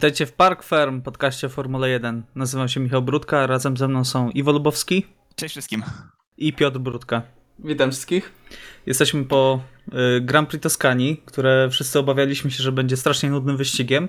[0.00, 2.22] Witajcie w Park Firm, podcaście Formule 1.
[2.34, 5.06] Nazywam się Michał Brudka, razem ze mną są Iwo Lubowski
[5.36, 5.82] Cześć wszystkim.
[6.38, 7.22] i Piotr Brudka.
[7.58, 8.32] Witam wszystkich.
[8.86, 9.60] Jesteśmy po
[10.16, 14.08] y, Grand Prix Toskanii, które wszyscy obawialiśmy się, że będzie strasznie nudnym wyścigiem,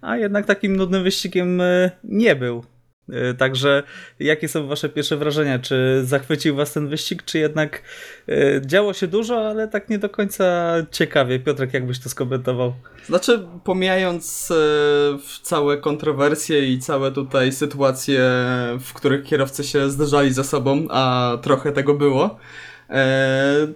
[0.00, 2.64] a jednak takim nudnym wyścigiem y, nie był.
[3.08, 3.82] Y, Także
[4.18, 5.58] jakie są wasze pierwsze wrażenia?
[5.58, 7.82] Czy zachwycił was ten wyścig, czy jednak
[8.28, 11.40] y, działo się dużo, ale tak nie do końca ciekawie?
[11.40, 12.74] Piotrek, jak byś to skomentował?
[13.06, 14.52] Znaczy, pomijając
[15.26, 18.20] w całe kontrowersje i całe tutaj sytuacje,
[18.80, 22.38] w których kierowcy się zderzali ze sobą, a trochę tego było,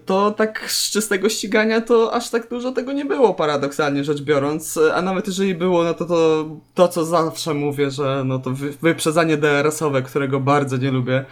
[0.06, 4.78] to tak z czystego ścigania to aż tak dużo tego nie było, paradoksalnie rzecz biorąc.
[4.94, 8.72] A nawet jeżeli było, no to to, to co zawsze mówię, że no to wy,
[8.82, 11.24] wyprzedzanie DRS-owe, którego bardzo nie lubię,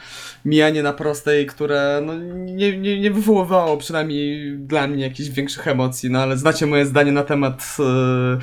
[0.44, 6.10] mijanie na prostej, które no, nie, nie, nie wywoływało przynajmniej dla mnie jakichś większych emocji,
[6.10, 8.38] no ale znacie moje zdanie na temat e, e,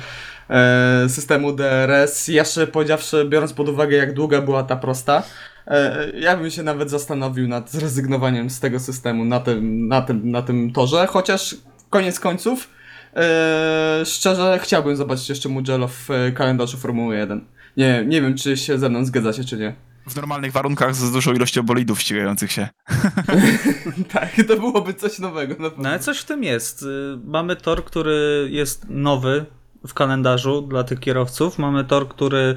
[1.08, 2.28] systemu DRS.
[2.28, 5.22] Ja szczerze powiedziawszy, biorąc pod uwagę jak długa była ta prosta,
[5.66, 10.30] e, ja bym się nawet zastanowił nad zrezygnowaniem z tego systemu na tym, na tym,
[10.30, 11.56] na tym torze, chociaż
[11.90, 12.70] koniec końców
[13.16, 17.44] e, szczerze chciałbym zobaczyć jeszcze Mugello w e, kalendarzu Formuły 1.
[17.76, 19.74] Nie, nie wiem, czy się ze mną zgadzacie, czy nie.
[20.06, 22.68] W normalnych warunkach z dużą ilością bolidów ścigających się.
[24.12, 25.54] tak, to byłoby coś nowego.
[25.58, 25.82] Na pewno.
[25.82, 26.82] No ale coś w tym jest.
[26.82, 26.86] Y,
[27.24, 29.46] Mamy tor, który jest nowy
[29.88, 31.58] w kalendarzu dla tych kierowców.
[31.58, 32.56] Mamy tor, który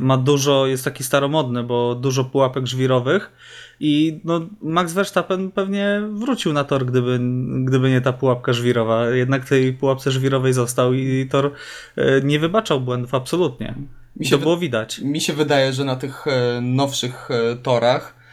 [0.00, 3.32] ma dużo, jest taki staromodny, bo dużo pułapek żwirowych.
[3.80, 7.20] I no, Max Verstappen pewnie wrócił na tor, gdyby,
[7.64, 9.08] gdyby nie ta pułapka żwirowa.
[9.08, 11.52] Jednak tej pułapce żwirowej został i tor
[11.98, 13.74] y, nie wybaczał błędów absolutnie.
[14.16, 14.98] Mi I się to było widać.
[14.98, 18.23] Mi się wydaje, że na tych e, nowszych e, torach e,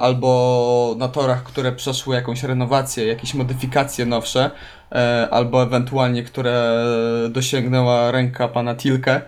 [0.00, 4.50] albo na torach, które przeszły jakąś renowację, jakieś modyfikacje nowsze,
[4.92, 6.84] e, albo ewentualnie które
[7.30, 9.22] dosięgnęła ręka pana Tilke, e,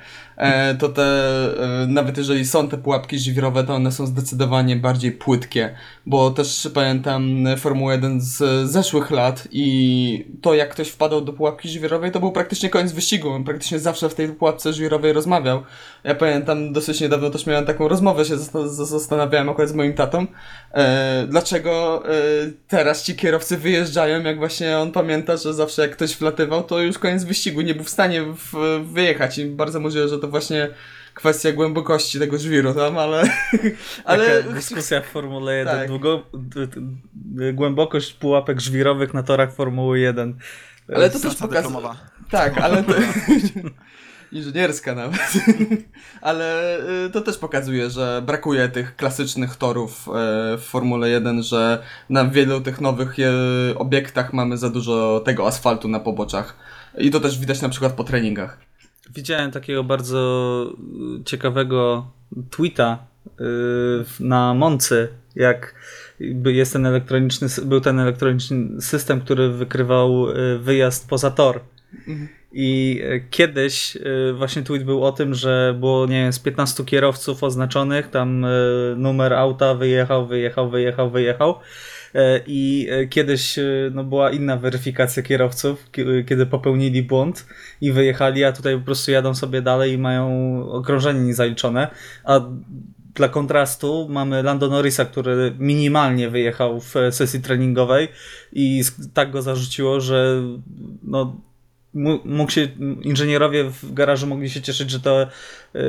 [0.78, 5.75] to te, e, nawet jeżeli są te pułapki żwirowe, to one są zdecydowanie bardziej płytkie,
[6.06, 11.69] bo też pamiętam Formułę 1 z zeszłych lat i to jak ktoś wpadał do pułapki
[11.69, 15.62] żwirowej, to był praktycznie koniec wyścigu, on praktycznie zawsze w tej pułapce żwirowej rozmawiał.
[16.04, 20.27] Ja pamiętam, dosyć niedawno też miałem taką rozmowę, się zastanawiałem akurat z moim tatą,
[20.72, 22.12] e, dlaczego e,
[22.69, 26.98] teraz ci kierowcy wyjeżdżają, jak właśnie on pamięta, że zawsze jak ktoś wlatywał, to już
[26.98, 28.25] koniec wyścigu, nie był w stanie
[28.82, 30.69] wyjechać i bardzo możliwe, że to właśnie
[31.15, 33.22] kwestia głębokości tego żwiru tam, ale...
[34.05, 35.77] Ale dyskusja w Formule 1.
[35.77, 35.89] Tak.
[35.89, 36.22] Długo,
[37.53, 40.39] głębokość pułapek żwirowych na torach Formuły 1.
[40.94, 41.89] Ale to też pokazuje...
[42.31, 42.93] Tak, ale to...
[44.33, 45.21] Inżynierska nawet.
[46.21, 50.12] ale y, to też pokazuje, że brakuje tych klasycznych torów e,
[50.59, 55.89] w Formule 1, że na wielu tych nowych e, obiektach mamy za dużo tego asfaltu
[55.89, 56.56] na poboczach.
[56.99, 58.67] I to też widać na przykład po treningach.
[59.14, 60.72] Widziałem takiego bardzo
[61.20, 62.10] y, ciekawego
[62.50, 63.34] tweeta y,
[64.20, 65.74] na Moncy, jak
[66.44, 71.60] jest ten elektroniczny, był ten elektroniczny system, który wykrywał y, wyjazd poza tor.
[72.52, 73.98] I y, kiedyś
[74.34, 78.47] właśnie tweet był o tym, że było, nie wiem, z 15 kierowców oznaczonych, tam
[78.97, 81.54] numer auta wyjechał, wyjechał, wyjechał, wyjechał.
[82.14, 83.62] E, I e, kiedyś e,
[83.94, 87.46] no, była inna weryfikacja kierowców, ki- kiedy popełnili błąd
[87.80, 90.28] i wyjechali, a tutaj po prostu jadą sobie dalej i mają
[90.70, 91.88] okrążenie niezaliczone.
[92.24, 92.41] A
[93.14, 98.08] dla kontrastu mamy Lando Norrisa, który minimalnie wyjechał w sesji treningowej
[98.52, 98.82] i
[99.14, 100.42] tak go zarzuciło, że
[101.02, 101.41] no,
[102.25, 102.69] mógł się,
[103.03, 105.26] inżynierowie w garażu mogli się cieszyć, że te,
[105.75, 105.81] yy,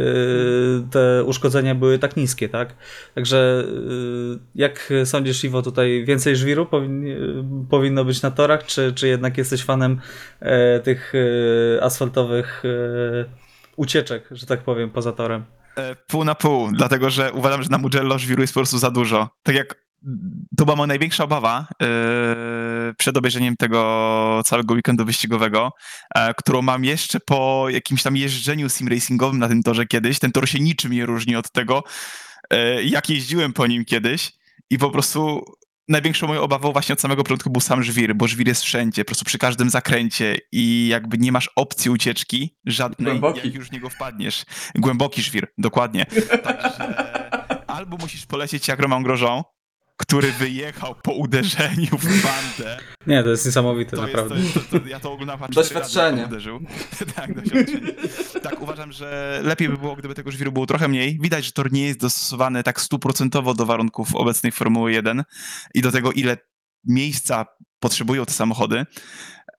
[0.91, 2.75] te uszkodzenia były tak niskie, tak?
[3.15, 7.15] Także yy, jak sądzisz, Iwo, tutaj więcej żwiru powinni,
[7.69, 10.01] powinno być na torach, czy, czy jednak jesteś fanem
[10.39, 11.13] e, tych
[11.81, 12.63] asfaltowych
[13.75, 15.45] ucieczek, że tak powiem, poza torem?
[15.77, 18.91] E, Pół na pół, dlatego że uważam, że na Mugello żwiru jest po prostu za
[18.91, 19.29] dużo.
[19.43, 19.88] Tak jak
[20.57, 21.85] to była moja największa obawa e,
[22.97, 25.71] przed obejrzeniem tego całego weekendu wyścigowego,
[26.15, 30.19] e, którą mam jeszcze po jakimś tam jeżdżeniu sim racingowym na tym torze kiedyś.
[30.19, 31.83] Ten tor się niczym nie różni od tego,
[32.49, 34.31] e, jak jeździłem po nim kiedyś
[34.69, 35.43] i po prostu
[35.87, 39.07] największą moją obawą właśnie od samego początku był sam żwir, bo żwir jest wszędzie, po
[39.07, 43.41] prostu przy każdym zakręcie i jakby nie masz opcji ucieczki żadnej, Głęboki.
[43.47, 44.45] jak już w niego wpadniesz.
[44.75, 46.05] Głęboki żwir, dokładnie.
[46.43, 47.09] Także
[47.67, 49.43] albo musisz polecieć jak Romain Grosjean,
[50.01, 52.77] który wyjechał po uderzeniu w bandę.
[53.07, 54.29] Nie, to jest niesamowite, To naprawdę.
[54.35, 56.25] to, jest- to, to, ja to cztery razy, jak Doświadczenie.
[56.25, 56.59] uderzył.
[57.15, 57.93] tak, doświadczenie.
[58.43, 61.19] Tak, uważam, że lepiej by było, gdyby tego żwiru było trochę mniej.
[61.21, 65.23] Widać, że tor nie jest dostosowany tak stuprocentowo do warunków obecnej Formuły 1
[65.73, 66.37] i do tego, ile
[66.87, 67.45] miejsca
[67.79, 68.85] potrzebują te samochody.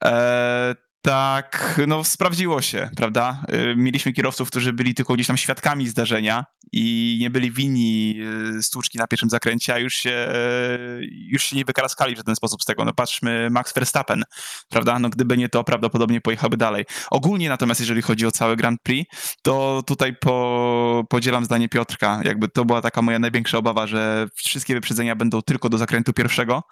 [0.05, 3.43] E, Tak, no sprawdziło się, prawda?
[3.53, 8.17] Y, Mieliśmy kierowców, którzy byli tylko gdzieś tam świadkami zdarzenia i nie byli winni
[8.59, 12.37] y, stłuczki na pierwszym zakręcie, a już się, y, już się nie wykaraskali w żaden
[12.37, 12.85] sposób z tego.
[12.85, 14.23] No patrzmy, Max Verstappen,
[14.69, 14.99] prawda?
[14.99, 16.85] No gdyby nie to, prawdopodobnie pojechałby dalej.
[17.11, 22.21] Ogólnie natomiast, jeżeli chodzi o całe Grand Prix, to tutaj po, podzielam zdanie Piotrka.
[22.25, 26.63] Jakby to była taka moja największa obawa, że wszystkie wyprzedzenia będą tylko do zakrętu pierwszego.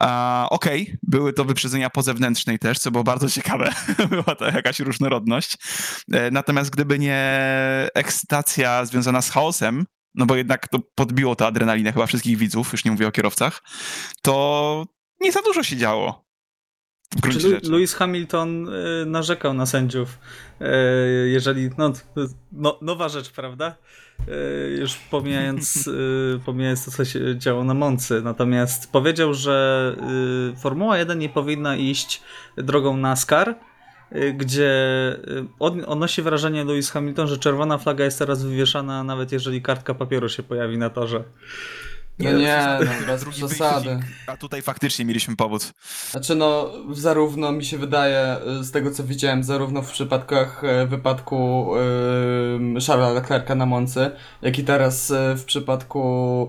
[0.00, 3.72] A, Okej, były to wyprzedzenia po zewnętrznej też, co było bardzo ciekawe.
[4.10, 5.56] Była to jakaś różnorodność.
[6.12, 7.20] E, Natomiast gdyby nie
[7.94, 12.84] ekscytacja związana z chaosem, no bo jednak to podbiło to adrenalinę chyba wszystkich widzów, już
[12.84, 13.62] nie mówię o kierowcach,
[14.22, 14.86] to
[15.20, 16.24] nie za dużo się działo.
[17.22, 17.70] Czy rzeczy.
[17.70, 20.18] Lewis Hamilton y, narzekał na sędziów,
[20.60, 20.64] y,
[21.28, 21.92] jeżeli, no,
[22.52, 23.76] no, nowa rzecz, prawda?
[24.28, 28.22] Y, już pomijając, y, pomijając to, co się działo na Moncy.
[28.22, 29.96] Natomiast powiedział, że
[30.52, 32.22] y, Formuła 1 nie powinna iść
[32.56, 33.54] drogą NASCAR,
[34.34, 34.70] gdzie
[35.58, 40.28] od, odnosi wrażenie Lewis Hamilton, że czerwona flaga jest teraz wywieszana, nawet jeżeli kartka papieru
[40.28, 41.24] się pojawi na torze.
[42.18, 44.00] No nie, no, bez Drugi przesady.
[44.26, 45.72] a tutaj faktycznie mieliśmy powód.
[46.10, 50.86] Znaczy no, zarówno mi się wydaje, y, z tego co widziałem, zarówno w przypadkach y,
[50.86, 54.10] wypadku y, Charlesa Leclerca na Moncy,
[54.42, 56.48] jak i teraz y, w przypadku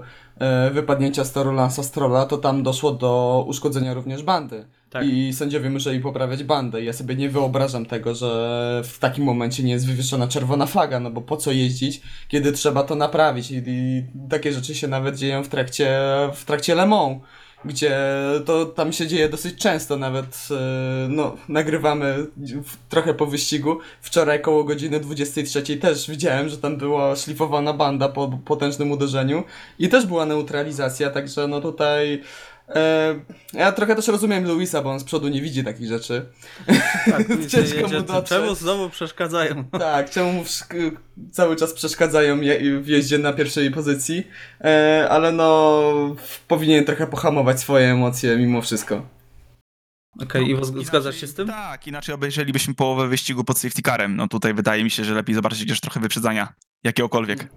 [0.68, 1.24] y, wypadnięcia
[1.56, 4.65] Lansa Strolla, to tam doszło do uszkodzenia również bandy.
[4.93, 5.05] Tak.
[5.05, 6.83] I sędziowie musieli poprawiać bandę.
[6.83, 11.11] Ja sobie nie wyobrażam tego, że w takim momencie nie jest wywieszona czerwona flaga, no
[11.11, 13.51] bo po co jeździć, kiedy trzeba to naprawić.
[13.51, 15.99] I, i takie rzeczy się nawet dzieją w trakcie,
[16.33, 17.17] w trakcie Le Mans
[17.65, 17.97] gdzie
[18.45, 22.25] to tam się dzieje dosyć często, nawet e, no, nagrywamy
[22.89, 23.79] trochę po wyścigu.
[24.01, 29.43] Wczoraj koło godziny 23 też widziałem, że tam była szlifowana banda po potężnym uderzeniu
[29.79, 32.21] i też była neutralizacja, także no tutaj
[33.54, 36.25] ja trochę też rozumiem Luisa, bo on z przodu nie widzi takich rzeczy.
[37.06, 38.30] Tak, Ciężko mu dotrzeć.
[38.30, 39.63] Czemu znowu przeszkadzają?
[39.80, 40.44] Tak, czemu mu
[41.31, 44.27] cały czas przeszkadzają je- w jeździe na pierwszej pozycji,
[44.62, 45.81] e, ale no
[46.48, 49.06] powinien trochę pohamować swoje emocje mimo wszystko.
[50.21, 51.48] Okej, Iwo, Inaczej- zgadzasz się z tym?
[51.48, 54.15] Tak, inaczej obejrzelibyśmy połowę wyścigu pod safety carem.
[54.15, 56.54] No tutaj wydaje mi się, że lepiej zobaczyć chociaż trochę wyprzedzania.
[56.83, 57.48] Jakiegokolwiek.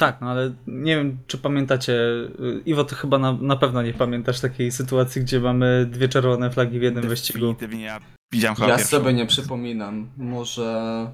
[0.00, 1.92] Tak, no ale nie wiem, czy pamiętacie.
[1.92, 6.50] y, Iwo, ty chyba na, na pewno nie pamiętasz takiej sytuacji, gdzie mamy dwie czerwone
[6.50, 7.54] flagi w jednym wyścigu.
[7.78, 8.00] Ja
[8.32, 8.96] widziałem chyba Ja pierwszą.
[8.98, 10.08] sobie nie przypominam.
[10.16, 11.06] Może.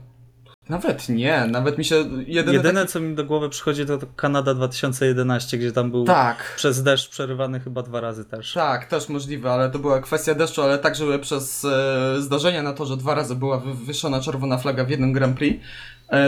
[0.68, 1.96] Nawet nie, nawet mi się.
[2.26, 2.56] Jedyne.
[2.56, 2.92] Jedyne, taki...
[2.92, 6.52] co mi do głowy przychodzi, to, to Kanada 2011, gdzie tam był Tak.
[6.56, 8.52] przez deszcz przerywany chyba dwa razy też.
[8.52, 12.72] Tak, też możliwe, ale to była kwestia deszczu, ale tak, żeby przez e, zdarzenia na
[12.72, 15.64] to, że dwa razy była wywieszona czerwona flaga w jednym Grand Prix,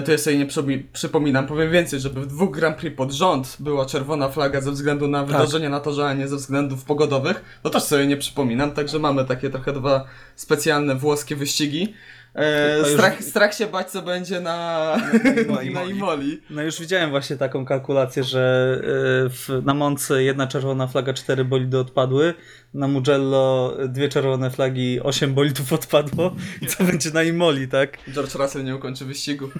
[0.04, 1.46] to ja sobie nie przypomi- przypominam.
[1.46, 5.24] Powiem więcej, żeby w dwóch Grand Prix pod rząd była czerwona flaga ze względu na
[5.24, 9.24] wydarzenia na torze, a nie ze względów pogodowych, to też sobie nie przypominam, także mamy
[9.24, 10.04] takie trochę dwa
[10.36, 11.94] specjalne włoskie wyścigi.
[12.34, 14.96] E, strach, strach się bać, co będzie na,
[15.48, 15.90] Na na Imoli.
[15.90, 16.42] Imoli.
[16.50, 18.74] No już widziałem właśnie taką kalkulację, że
[19.26, 22.34] y, w, na Moncy jedna czerwona flaga, cztery bolidy odpadły,
[22.74, 27.98] na Mugello dwie czerwone flagi, osiem bolidów odpadło i co będzie na Imoli, tak?
[28.12, 29.48] George Russell nie ukończy wyścigu.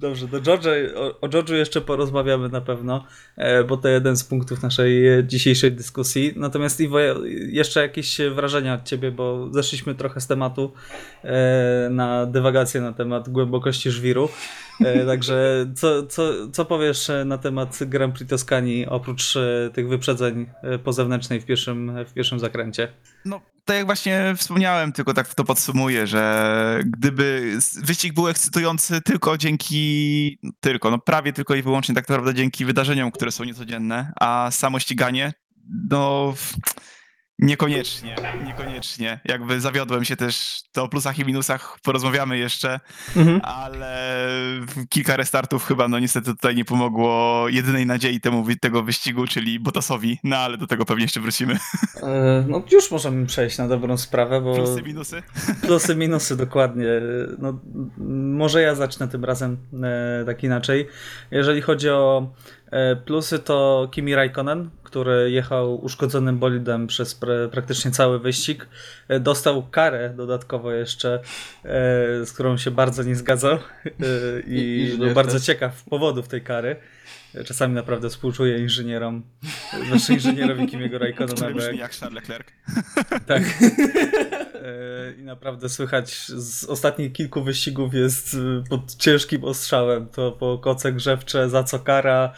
[0.00, 3.04] Dobrze, do George'a, o, o George'u jeszcze porozmawiamy na pewno,
[3.36, 6.32] e, bo to jeden z punktów naszej e, dzisiejszej dyskusji.
[6.36, 6.98] Natomiast Iwo,
[7.48, 10.72] jeszcze jakieś wrażenia od Ciebie, bo zeszliśmy trochę z tematu
[11.24, 14.28] e, na dywagację na temat głębokości żwiru.
[15.06, 19.34] Także co, co, co powiesz na temat Grand Prix Toskanii oprócz
[19.72, 20.46] tych wyprzedzeń
[20.84, 22.88] po zewnętrznej w pierwszym, w pierwszym zakręcie?
[23.24, 29.38] No, tak jak właśnie wspomniałem, tylko tak to podsumuję, że gdyby wyścig był ekscytujący tylko
[29.38, 34.48] dzięki, tylko, no prawie tylko i wyłącznie tak naprawdę dzięki wydarzeniom, które są niecodzienne, a
[34.50, 35.32] samo ściganie,
[35.90, 36.34] no
[37.40, 38.16] niekoniecznie,
[38.46, 39.20] niekoniecznie.
[39.24, 42.80] Jakby zawiodłem się też, to o plusach i minusach porozmawiamy jeszcze,
[43.42, 44.20] ale
[44.88, 50.18] kilka restartów chyba no niestety tutaj nie pomogło jedynej nadziei temu tego wyścigu, czyli Bottasowi,
[50.24, 51.56] no ale do tego pewnie jeszcze wrócimy.
[52.02, 54.54] E, No już możemy przejść na dobrą sprawę, bo...
[54.54, 55.22] Plusy, minusy?
[55.66, 56.86] Plusy, minusy, dokładnie.
[57.38, 57.60] No,
[58.34, 60.88] może ja zacznę tym razem e, tak inaczej.
[61.30, 62.32] Jeżeli chodzi o
[63.04, 68.68] plusy, to Kimi Raikkonen, który jechał uszkodzonym bolidem przez pra, praktycznie cały wyścig,
[69.08, 71.20] e, dostał karę dodatkowo jeszcze, e,
[72.26, 73.54] z którą się bardzo nie zgadzał.
[73.54, 73.60] E,
[74.46, 76.76] I- i inżynier był bardzo ciekaw powodów tej kary.
[77.44, 79.22] Czasami naprawdę współczuję inżynierom,
[79.86, 82.48] zwłaszcza inżynierowi Kimiego Raikkonena, Który jak Charles Leclerc.
[83.26, 83.42] tak.
[84.62, 88.38] E, I naprawdę słychać z ostatnich kilku wyścigów jest y,
[88.70, 90.08] pod ciężkim ostrzałem.
[90.08, 92.32] To po koce grzewcze, za co kara.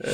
[0.00, 0.10] E,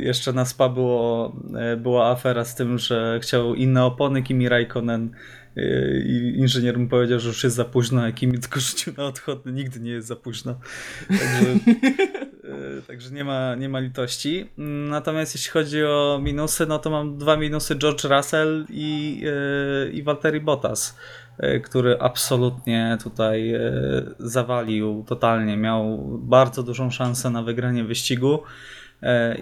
[0.00, 5.10] jeszcze na SPA było, e, była afera z tym, że chciał inne opony Kimi Raikkonen
[5.56, 5.62] e,
[6.00, 9.52] i inżynier mu powiedział, że już jest za późno, a Kimi tylko rzucił na odchodny.
[9.52, 10.60] Nigdy nie jest za późno.
[11.08, 12.29] Także, e,
[12.86, 14.50] także nie, ma, nie ma litości.
[14.88, 20.02] Natomiast jeśli chodzi o minusy, no to mam dwa minusy George Russell i, e, i
[20.02, 20.98] Valtteri Bottas
[21.38, 23.54] e, który absolutnie tutaj
[24.18, 25.56] zawalił totalnie.
[25.56, 28.42] Miał bardzo dużą szansę na wygranie wyścigu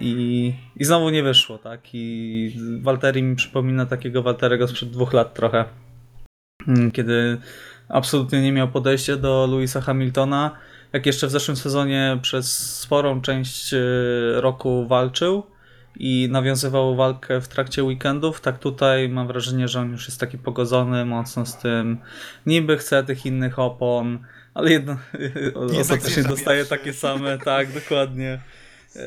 [0.01, 1.81] i, i znowu nie wyszło, tak?
[1.93, 5.65] I Walteri mi przypomina takiego Walterego sprzed dwóch lat trochę,
[6.67, 7.37] Mm, kiedy
[7.89, 10.51] absolutnie nie miał podejścia do Louisa Hamiltona.
[10.93, 13.79] Jak jeszcze w zeszłym sezonie przez sporą część e,
[14.33, 15.43] roku walczył
[15.95, 20.37] i nawiązywał walkę w trakcie weekendów, tak tutaj mam wrażenie, że on już jest taki
[20.37, 21.97] pogodzony mocno z tym.
[22.45, 24.19] Niby chce tych innych opon,
[24.53, 24.97] ale jedno,
[25.81, 28.39] ostatecznie dostaje takie same, tak, dokładnie.
[28.95, 29.01] E,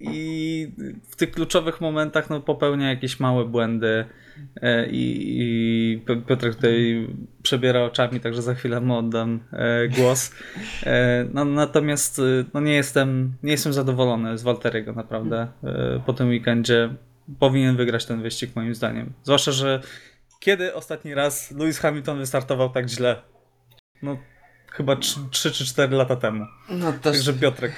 [0.00, 0.72] I
[1.10, 4.04] w tych kluczowych momentach no, popełnia jakieś małe błędy.
[4.62, 6.00] E, I, i
[6.40, 7.08] tutaj
[7.42, 10.32] przebiera oczami, także za chwilę mu oddam e, głos.
[10.86, 12.20] E, no, natomiast
[12.54, 15.48] no, nie, jestem, nie jestem zadowolony z Walteriego naprawdę
[16.06, 16.94] po tym weekendzie.
[17.38, 19.12] Powinien wygrać ten wyścig moim zdaniem.
[19.22, 19.80] Zwłaszcza, że
[20.40, 23.22] kiedy ostatni raz Lewis Hamilton wystartował tak źle?
[24.02, 24.18] No
[24.70, 26.46] chyba 3 czy 4 lata temu.
[26.68, 27.00] No też...
[27.02, 27.72] Także Piotrek,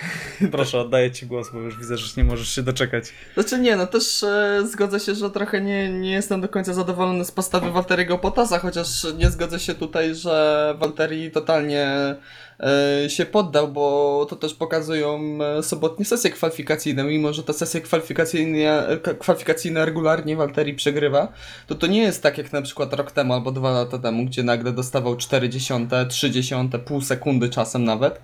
[0.52, 3.04] proszę, oddaję ci głos, bo już widzę, że nie możesz się doczekać.
[3.34, 7.24] Znaczy nie, no też e, zgodzę się, że trochę nie, nie jestem do końca zadowolony
[7.24, 12.16] z postawy Walteriego Potasa, chociaż nie zgodzę się tutaj, że Walteri totalnie
[13.08, 15.20] się poddał, bo to też pokazują
[15.58, 21.32] e, sobotnie sesje kwalifikacyjne, mimo że te sesje kwalifikacyjne, k- kwalifikacyjne regularnie Walteri przegrywa,
[21.66, 24.42] to to nie jest tak jak na przykład rok temu albo dwa lata temu, gdzie
[24.42, 25.74] nagle dostawał 40,
[26.08, 26.54] 30,
[26.86, 28.20] pół sekundy czasem nawet.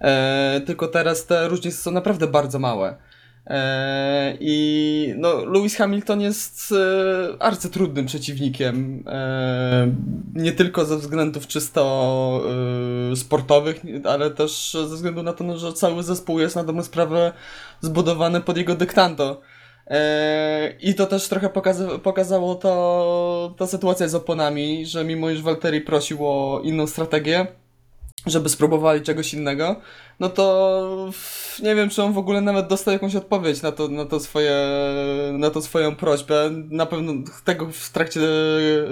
[0.00, 2.96] E, tylko teraz te różnice są naprawdę bardzo małe.
[3.50, 9.04] E, I no, Lewis Hamilton jest e, arcytrudnym przeciwnikiem.
[9.06, 9.92] E,
[10.34, 12.42] nie tylko ze względów czysto
[13.14, 17.32] sportowych, ale też ze względu na to, no, że cały zespół jest na dobrą sprawę
[17.80, 19.40] zbudowany pod jego dyktando.
[20.80, 25.80] I to też trochę pokaza- pokazało to, ta sytuacja z oponami, że mimo iż Valtteri
[25.80, 27.46] prosił o inną strategię,
[28.26, 29.76] żeby spróbowali czegoś innego,
[30.20, 31.10] no to
[31.62, 34.56] nie wiem, czy on w ogóle nawet dostał jakąś odpowiedź na to, na to, swoje,
[35.32, 36.50] na to swoją prośbę.
[36.70, 37.12] Na pewno
[37.44, 38.20] tego w trakcie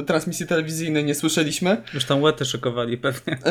[0.06, 1.82] transmisji telewizyjnej nie słyszeliśmy.
[1.94, 3.38] Już tam łety szykowali pewnie.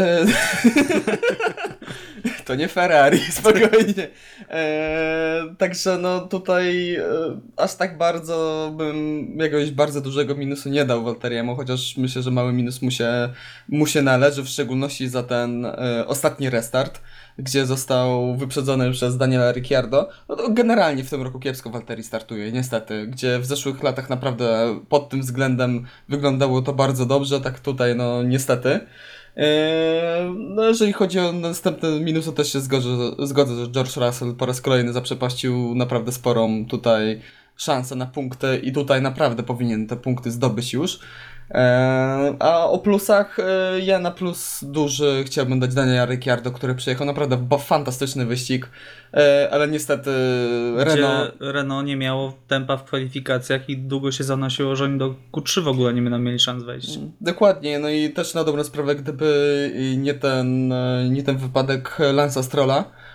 [2.47, 4.07] To nie Ferrari, spokojnie.
[4.49, 7.03] E, także no tutaj e,
[7.57, 12.53] aż tak bardzo bym jakiegoś bardzo dużego minusu nie dał Walteriemu, chociaż myślę, że mały
[12.53, 13.29] minus mu się,
[13.69, 17.01] mu się należy, w szczególności za ten e, ostatni restart,
[17.37, 20.09] gdzie został wyprzedzony przez Daniela Ricciardo.
[20.29, 24.79] No to generalnie w tym roku kiepsko Walteri startuje, niestety, gdzie w zeszłych latach naprawdę
[24.89, 28.79] pod tym względem wyglądało to bardzo dobrze, tak tutaj no niestety.
[29.37, 32.89] Eee, No, jeżeli chodzi o następne minusy, też się zgodzę,
[33.19, 37.21] zgodzę, że George Russell po raz kolejny zaprzepaścił naprawdę sporą tutaj
[37.55, 40.99] szansę na punkty i tutaj naprawdę powinien te punkty zdobyć już.
[41.51, 47.07] Eee, A o plusach, e, ja na plus duży chciałbym dać Daniela Ricciardo, który przyjechał
[47.07, 48.69] naprawdę fantastyczny wyścig,
[49.13, 50.11] e, ale niestety
[50.77, 51.33] Renault...
[51.39, 55.67] Renault nie miało tempa w kwalifikacjach i długo się zanosiło, że oni do Q3 w
[55.67, 56.99] ogóle nie będą mieli szans wejść.
[57.21, 62.43] Dokładnie, no i też na dobrą sprawę, gdyby nie ten, e, nie ten wypadek Lansa
[62.43, 63.06] Strolla, e,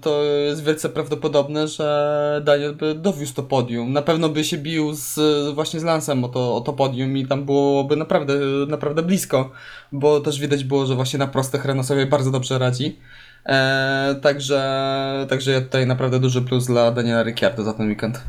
[0.00, 3.92] to jest wielce prawdopodobne, że Daniel by dowiózł to podium.
[3.92, 5.18] Na pewno by się bił z,
[5.54, 8.34] właśnie z Lansem o to, o to podium i tam byłoby naprawdę,
[8.68, 9.50] naprawdę blisko,
[9.92, 12.98] bo też widać było, że właśnie na prostych Renault sobie bardzo dobrze radzi.
[13.46, 18.22] E, także, także ja tutaj naprawdę duży plus dla Daniela Ricciardo za ten weekend.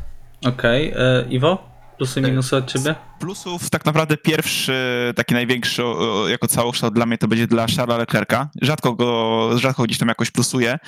[0.46, 1.73] Okej, e, Iwo?
[1.96, 2.94] Plusy, minusy od ciebie?
[3.18, 5.82] Plusów tak naprawdę pierwszy, taki największy
[6.28, 8.48] jako całokształt dla mnie to będzie dla Charlesa Leclerca.
[8.62, 10.78] Rzadko go, rzadko gdzieś tam jakoś plusuje,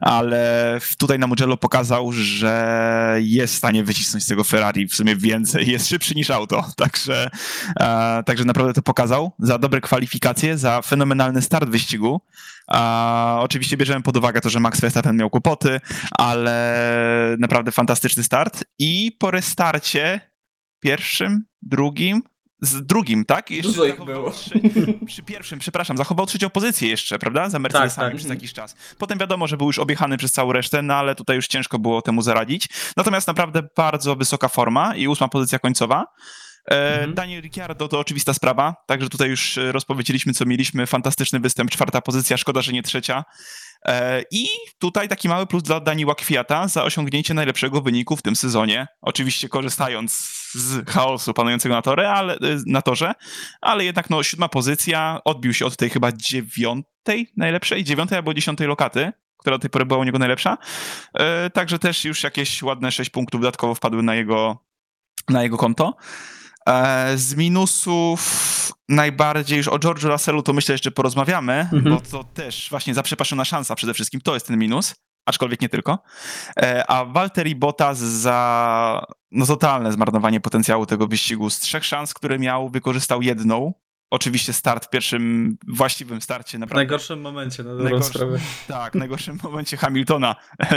[0.00, 5.16] ale tutaj na Mugello pokazał, że jest w stanie wycisnąć z tego Ferrari w sumie
[5.16, 7.30] więcej, jest szybszy niż auto, także,
[7.80, 9.32] e, także naprawdę to pokazał.
[9.38, 12.20] Za dobre kwalifikacje, za fenomenalny start wyścigu.
[12.66, 15.80] A, oczywiście bierzemy pod uwagę to, że Max Verstappen miał kłopoty,
[16.10, 20.20] ale naprawdę fantastyczny start i po restarcie
[20.80, 22.22] pierwszym, drugim,
[22.60, 23.50] z drugim, tak?
[23.50, 24.30] I Dużo ich było.
[24.30, 24.60] Trzy,
[25.06, 27.50] przy pierwszym, przepraszam, zachował trzecią pozycję jeszcze, prawda?
[27.50, 28.16] Za Mercedesami tak.
[28.16, 28.76] przez jakiś czas.
[28.98, 32.02] Potem wiadomo, że był już objechany przez całą resztę, no ale tutaj już ciężko było
[32.02, 32.68] temu zaradzić.
[32.96, 36.04] Natomiast naprawdę bardzo wysoka forma i ósma pozycja końcowa.
[36.70, 37.14] E, Mhm.
[37.14, 40.86] Daniel Ricciardo to oczywista sprawa, także tutaj już e, rozpowiedzieliśmy, co mieliśmy.
[40.86, 43.24] Fantastyczny występ, czwarta pozycja, szkoda, że nie trzecia.
[43.86, 44.46] E, I
[44.78, 48.86] tutaj taki mały plus dla Daniła Kwiata za osiągnięcie najlepszego wyniku w tym sezonie.
[49.00, 50.12] Oczywiście korzystając
[50.54, 53.14] z chaosu panującego na, torze, ale, e, na torze,
[53.60, 58.66] ale jednak no, siódma pozycja, odbił się od tej chyba dziewiątej najlepszej, dziewiątej albo dziesiątej
[58.66, 60.58] lokaty, która do tej pory była u niego najlepsza.
[61.14, 64.58] E, także też już jakieś ładne sześć punktów dodatkowo wpadły na jego,
[65.28, 65.96] na jego konto.
[66.68, 71.84] E, z minusów najbardziej już o George'u Russellu to myślę jeszcze porozmawiamy, Mhm.
[71.84, 74.94] bo to też właśnie zaprzepaszczona szansa przede wszystkim, to jest ten minus,
[75.26, 75.98] aczkolwiek nie tylko.
[76.62, 81.50] E, A Valtteri Bottas za no, totalne zmarnowanie potencjału tego wyścigu.
[81.50, 83.72] Z trzech szans, które miał, wykorzystał jedną.
[84.10, 86.78] Oczywiście start w pierwszym właściwym starcie W naprawdę.
[86.78, 88.38] najgorszym momencie, na dobrą Najgorszy- sprawę.
[88.68, 90.36] Tak, w najgorszym momencie Hamiltona,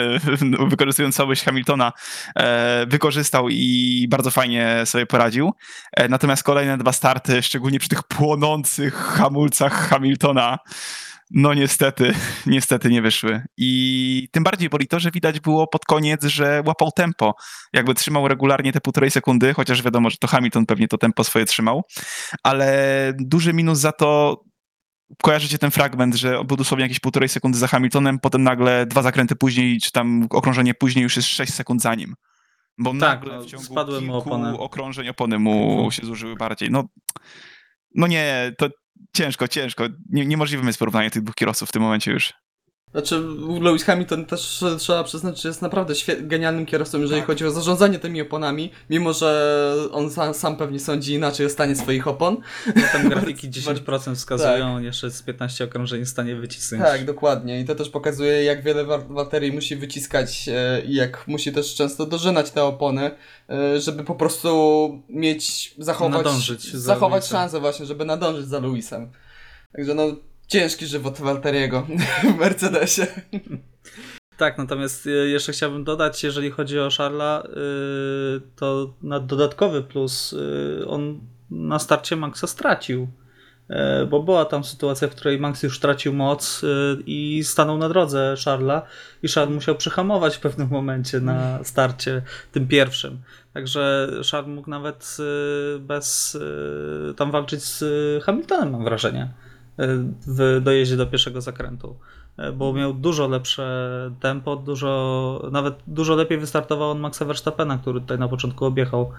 [0.70, 1.94] wykorzystując słabość Hamiltona,
[2.36, 5.54] e, wykorzystał i bardzo fajnie sobie poradził.
[5.94, 10.60] E, Natomiast kolejne dwa starty, szczególnie przy tych płonących hamulcach Hamiltona,
[11.30, 12.14] no niestety,
[12.46, 13.42] niestety nie wyszły.
[13.58, 17.34] I tym bardziej boli to, że widać było pod koniec, że łapał tempo.
[17.74, 21.46] Jakby trzymał regularnie te półtorej sekundy, chociaż wiadomo, że to Hamilton pewnie to tempo swoje
[21.46, 21.84] trzymał.
[22.44, 24.42] Ale duży minus za to,
[25.24, 29.36] kojarzycie ten fragment, że był dosłownie jakieś półtorej sekundy za Hamiltonem, potem nagle dwa zakręty
[29.36, 32.16] później, czy tam okrążenie później już jest 6 sekund za nim.
[32.78, 34.58] Bo Tak, nagle no, w ciągu spadły kilku opony.
[34.58, 36.72] okrążeń opony mu się zużyły bardziej.
[36.72, 36.84] No,
[37.96, 38.70] no nie, to
[39.16, 39.84] ciężko, ciężko.
[40.10, 42.34] Nie, niemożliwym jest porównanie tych dwóch kierowców w tym momencie już.
[42.92, 43.24] Znaczy,
[43.62, 47.28] Lewis Hamilton też trzeba przyznać, że jest naprawdę genialnym kierowcą, jeżeli Tak.
[47.28, 51.76] chodzi o zarządzanie tymi oponami, mimo że on sam, sam pewnie sądzi inaczej o stanie
[51.76, 52.38] swoich opon.
[52.68, 56.84] No, tam grafiki Bardzo- 10% wskazują, on jeszcze z 15 okrążeń w stanie wycisnąć.
[56.84, 57.60] Tak, dokładnie.
[57.60, 62.06] I to też pokazuje, jak wiele baterii musi wyciskać e, i jak musi też często
[62.06, 63.12] dożynać te opony,
[63.50, 64.50] e, żeby po prostu
[65.10, 69.12] mieć, zachować, Nadążyć za zachować szansę właśnie, żeby nadążyć za Lewisem.
[69.76, 70.04] Także no,
[70.50, 71.88] ciężki żywot Walteriego
[72.24, 73.08] w Mercedesie.
[74.38, 80.34] Tak, natomiast y, jeszcze chciałbym dodać, jeżeli chodzi o Charla, y, to na dodatkowy plus
[80.34, 81.20] y, on
[81.52, 83.08] na starcie Maxa stracił.
[84.10, 86.62] Bo była tam sytuacja, w której Max już tracił moc
[87.06, 88.82] i stanął na drodze Charla
[89.24, 93.22] i Charles musiał przyhamować w pewnym momencie na starcie, tym pierwszym.
[93.54, 95.18] Także Charles mógł nawet
[95.80, 96.38] bez
[97.18, 97.84] tam walczyć z
[98.24, 99.34] Hamiltonem, mam wrażenie,
[100.28, 102.00] w dojeździe do pierwszego zakrętu
[102.38, 108.02] e, bo miał dużo lepsze tempo, dużo, nawet dużo lepiej wystartował od Maxa Verstappena, który
[108.02, 109.12] tutaj na początku objechał,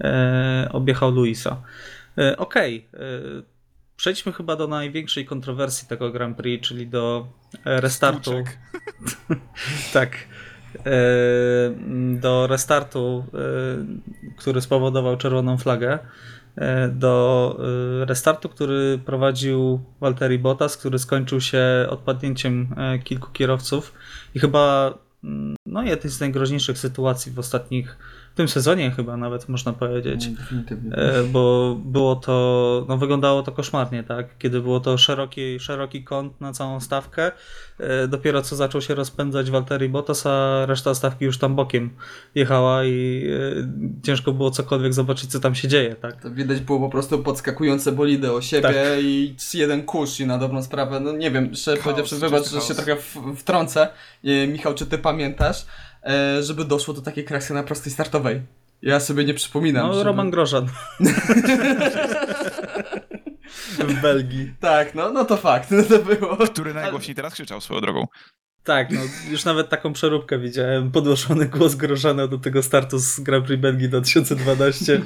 [0.00, 1.62] e, objechał Luisa.
[2.18, 2.98] E, Okej, e,
[3.96, 7.28] przejdźmy chyba do największej kontrowersji tego Grand Prix, czyli do
[7.64, 8.32] restartu.
[9.92, 10.16] Tak.
[12.20, 13.24] Do restartu,
[14.36, 15.98] który spowodował czerwoną flagę.
[16.56, 17.56] E, Do
[18.02, 23.92] e, restartu, który prowadził Valtteri Bottas, który skończył się odpadnięciem e, kilku kierowców.
[24.34, 27.96] I chyba mm, no, jednej z najgroźniejszych sytuacji w ostatnich,
[28.32, 30.28] w tym sezonie chyba nawet można powiedzieć.
[30.28, 30.92] Definitywnie.
[30.92, 34.38] E, bo było to, no wyglądało to koszmarnie, tak?
[34.38, 37.32] Kiedy było to szeroki, szeroki kąt na całą stawkę,
[37.78, 41.90] e, dopiero co zaczął się rozpędzać Walteri Bottas, a reszta stawki już tam bokiem
[42.34, 43.26] jechała i
[43.58, 46.22] e, ciężko było cokolwiek zobaczyć, co tam się dzieje, tak?
[46.22, 48.74] To widać było po prostu podskakujące bolidy o siebie Tak.
[49.00, 52.74] i jeden kurz i na dobrą sprawę, no nie wiem, szczerze powiedziawszy, wybacz, że się
[52.74, 52.96] trochę
[53.36, 53.88] wtrącę.
[54.48, 55.65] Michał, czy ty pamiętasz,
[56.40, 58.42] żeby doszło do takiej krasy na prostej startowej?
[58.82, 59.86] Ja sobie nie przypominam.
[59.86, 60.04] No, żeby...
[60.04, 60.66] Roman Grożan.
[63.78, 64.52] w Belgii.
[64.60, 66.36] Tak, no, no to fakt, no to było.
[66.36, 68.06] Który najgłośniej teraz krzyczał swoją drogą.
[68.66, 70.90] Tak, no już nawet taką przeróbkę widziałem.
[70.90, 75.00] Podłożony głos Grożana do tego startu z Grand Prix Belgii 2012.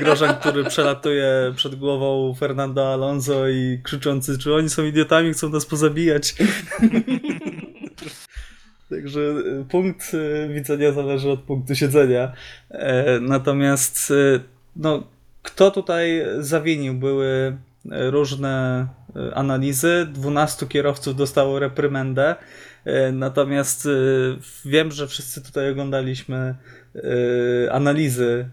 [0.00, 5.66] Grożan, który przelatuje przed głową Fernando Alonso i krzyczący, czy oni są idiotami, chcą nas
[5.66, 6.34] pozabijać.
[8.92, 12.32] Także y, punkt y, widzenia zależy od punktu siedzenia.
[12.70, 14.40] E, Natomiast y,
[14.76, 15.06] no,
[15.42, 16.94] kto tutaj zawinił?
[16.94, 20.06] Były y, różne y, analizy.
[20.12, 22.34] 12 kierowców dostało reprymendę.
[22.84, 23.88] E, Natomiast
[24.64, 26.54] wiem, że wszyscy tutaj oglądaliśmy
[27.70, 28.48] analizy,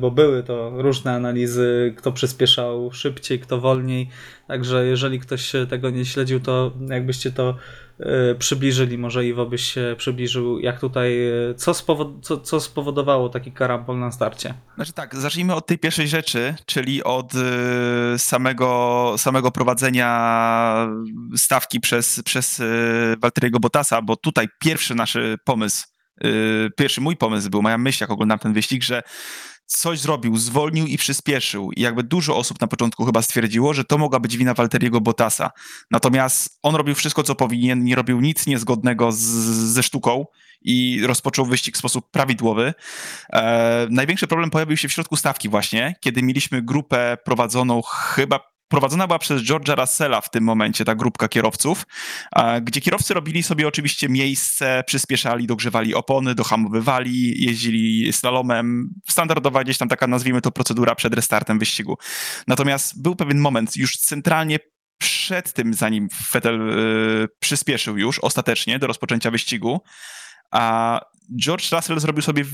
[0.00, 4.08] bo były to różne analizy, kto przyspieszał szybciej, kto wolniej.
[4.48, 7.56] Także jeżeli ktoś tego nie śledził, to jakbyście to
[8.38, 11.74] przybliżyli, może Iwo byś się przybliżył, jak tutaj, y, co,
[12.22, 14.54] co, co spowodowało taki karambol na starcie.
[14.74, 20.88] Znaczy tak, zacznijmy od tej pierwszej rzeczy, czyli od y, samego, samego prowadzenia
[21.36, 22.62] stawki przez, przez
[23.18, 25.86] Walteriego Bottasa, bo tutaj pierwszy nasz pomysł,
[26.76, 29.02] pierwszy mój pomysł był, moja myśl, jak oglądam ten wyścig, że
[29.68, 31.72] coś zrobił, zwolnił i przyspieszył.
[31.72, 35.50] I jakby dużo osób na początku chyba stwierdziło, że to mogła być wina Walteriego Bottasa.
[35.90, 39.18] Natomiast on robił wszystko, co powinien, nie robił nic niezgodnego z,
[39.72, 40.26] ze sztuką
[40.62, 42.74] i rozpoczął wyścig w sposób prawidłowy.
[43.32, 49.06] E, największy problem pojawił się w środku stawki właśnie, kiedy mieliśmy grupę prowadzoną chyba prowadzona
[49.06, 51.86] była przez George'a Russella w tym momencie, ta grupka kierowców,
[52.62, 58.94] gdzie kierowcy robili sobie oczywiście miejsce, przyspieszali, dogrzewali opony, dohamowywali, jeździli slalomem.
[59.08, 61.98] Standardowa gdzieś tam taka, nazwijmy to, procedura przed restartem wyścigu.
[62.46, 64.58] Natomiast był pewien moment, już centralnie
[64.98, 69.82] przed tym, zanim Vettel y, przyspieszył już ostatecznie do rozpoczęcia wyścigu,
[70.50, 71.00] a
[71.40, 72.44] George Russell zrobił sobie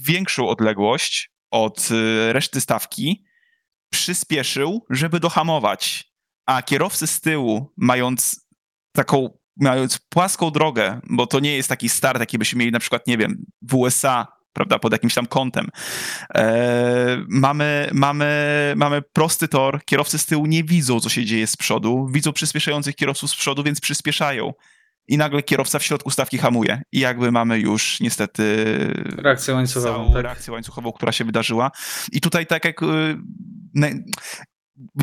[0.00, 3.24] większą odległość od y, reszty stawki,
[3.90, 6.12] przyspieszył, żeby dohamować,
[6.46, 8.46] a kierowcy z tyłu, mając
[8.92, 13.06] taką, mając płaską drogę, bo to nie jest taki start, jaki byśmy mieli na przykład,
[13.06, 15.68] nie wiem, w USA, prawda, pod jakimś tam kątem.
[16.34, 21.56] E, mamy, mamy, mamy prosty tor, kierowcy z tyłu nie widzą, co się dzieje z
[21.56, 24.52] przodu, widzą przyspieszających kierowców z przodu, więc przyspieszają
[25.08, 26.82] i nagle kierowca w środku stawki hamuje.
[26.92, 28.64] I jakby mamy już niestety
[29.16, 30.22] reakcję łańcuchową, tak?
[30.22, 31.70] reakcję łańcuchową, która się wydarzyła.
[32.12, 32.86] I tutaj tak jak y,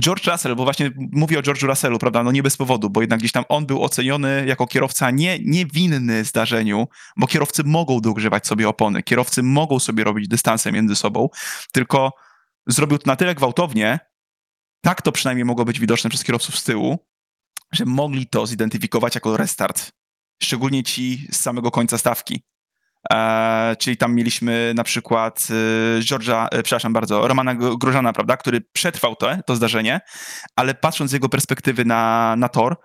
[0.02, 3.20] George Russell, bo właśnie mówię o George'u Russellu, prawda, no nie bez powodu, bo jednak
[3.20, 6.88] gdzieś tam on był oceniony jako kierowca nie, niewinny zdarzeniu,
[7.18, 11.30] bo kierowcy mogą dogrzewać sobie opony, kierowcy mogą sobie robić dystanse między sobą,
[11.72, 12.12] tylko
[12.68, 14.00] zrobił to na tyle gwałtownie,
[14.82, 17.06] tak to przynajmniej mogło być widoczne przez kierowców z tyłu,
[17.74, 19.92] że mogli to zidentyfikować jako restart.
[20.44, 22.44] Szczególnie ci z samego końca stawki.
[23.14, 25.48] E, czyli tam mieliśmy na przykład
[25.98, 30.02] e, George'a, e, przepraszam bardzo, Romana Grożana, prawda, który przetrwał to, to zdarzenie,
[30.56, 32.78] ale patrząc z jego perspektywy na, na tor,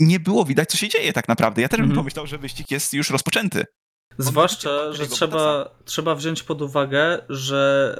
[0.00, 1.62] nie było widać, co się dzieje tak naprawdę.
[1.62, 2.00] Ja też bym Mhm.
[2.00, 3.64] pomyślał, że wyścig jest już rozpoczęty.
[4.18, 7.96] Zwłaszcza, że trzeba, trzeba wziąć pod uwagę, że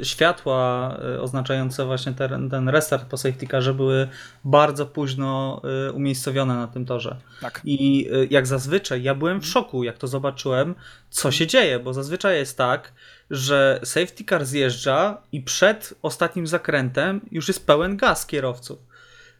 [0.00, 4.08] y, światła y, oznaczające właśnie ten, ten restart po safety carze były
[4.44, 7.16] bardzo późno y, umiejscowione na tym torze.
[7.40, 7.60] Tak.
[7.64, 10.74] I y, jak zazwyczaj, ja byłem w szoku, jak to zobaczyłem,
[11.10, 12.92] co się dzieje, bo zazwyczaj jest tak,
[13.30, 18.89] że safety car zjeżdża i przed ostatnim zakrętem już jest pełen gaz kierowców.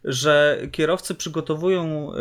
[0.03, 2.11] Że kierowcy przygotowują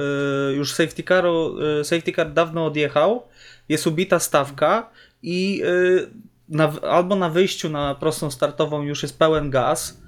[0.50, 3.22] y, już safety caru, y, safety car dawno odjechał,
[3.68, 4.90] jest ubita stawka
[5.22, 6.10] i y,
[6.48, 10.00] na, albo na wyjściu na prostą startową już jest pełen gaz,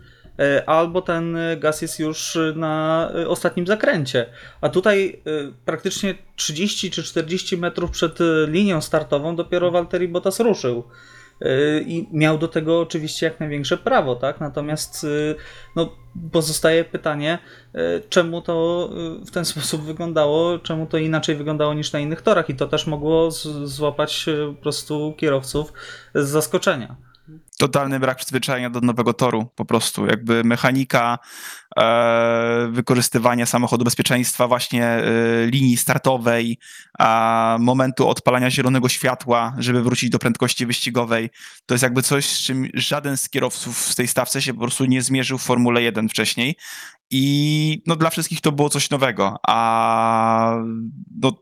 [0.66, 4.26] albo ten gaz jest już na ostatnim zakręcie.
[4.60, 5.22] A tutaj
[5.64, 10.84] praktycznie 30 czy 40 metrów przed linią startową dopiero Walteri Bottas ruszył.
[11.46, 14.40] Y, I miał do tego oczywiście jak największe prawo, tak?
[14.40, 15.34] Natomiast y,
[15.76, 15.96] no,
[16.32, 17.38] pozostaje pytanie,
[17.74, 17.78] y,
[18.08, 18.88] czemu to
[19.26, 22.86] w ten sposób wyglądało, czemu to inaczej wyglądało niż na innych torach i to też
[22.86, 23.30] mogło
[23.64, 24.26] złapać
[24.56, 25.72] po prostu kierowców
[26.14, 27.11] z zaskoczenia.
[27.58, 31.18] Totalny brak przyzwyczajenia do nowego toru, po prostu jakby mechanika,
[31.78, 35.02] e, wykorzystywanie samochodu bezpieczeństwa, właśnie e,
[35.46, 36.58] linii startowej,
[36.98, 41.30] a momentu odpalania zielonego światła, żeby wrócić do prędkości wyścigowej.
[41.66, 44.84] To jest jakby coś, z czym żaden z kierowców w tej stawce się po prostu
[44.84, 46.56] nie zmierzył w Formule 1 wcześniej.
[47.10, 50.56] I no, dla wszystkich to było coś nowego, a
[51.22, 51.41] no,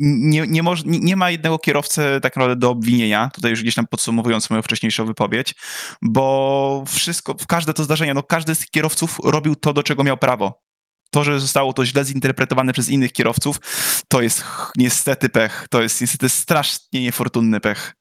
[0.00, 3.86] nie, nie, moż, nie, ma jednego kierowcy tak naprawdę do obwinienia, tutaj już gdzieś tam
[3.86, 5.54] podsumowując moją wcześniejszą wypowiedź,
[6.02, 10.16] bo wszystko, każde to zdarzenie, no każdy z tych kierowców robił to, do czego miał
[10.16, 10.62] prawo.
[11.10, 13.60] To, że zostało to źle zinterpretowane przez innych kierowców,
[14.08, 14.44] to jest
[14.76, 15.66] niestety pech.
[15.70, 17.94] To jest niestety strasznie niefortunny pech.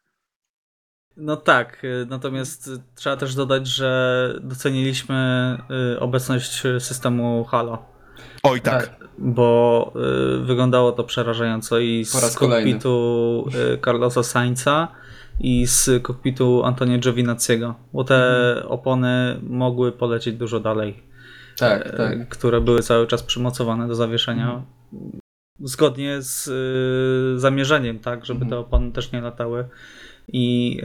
[1.18, 5.58] No tak, y, natomiast y, trzeba też dodać, że doceniliśmy
[5.96, 7.99] y, obecność systemu Halo.
[8.44, 8.96] Oj tak.
[9.18, 9.94] bo
[10.40, 12.72] y, wyglądało to przerażająco i Po raz z kolejny.
[12.72, 14.88] kokpitu y, Carlosa Sainza
[15.40, 18.16] i z kokpitu Antonio Giovinazziego, bo te
[18.50, 18.68] Mhm.
[18.72, 21.04] opony mogły polecieć dużo dalej,
[21.58, 22.30] Tak, e, tak.
[22.30, 24.62] które były cały czas przymocowane do zawieszenia.
[25.60, 26.48] Zgodnie z
[27.38, 28.50] y, zamierzeniem, tak, żeby Mhm.
[28.50, 29.66] te opony też nie latały
[30.34, 30.80] i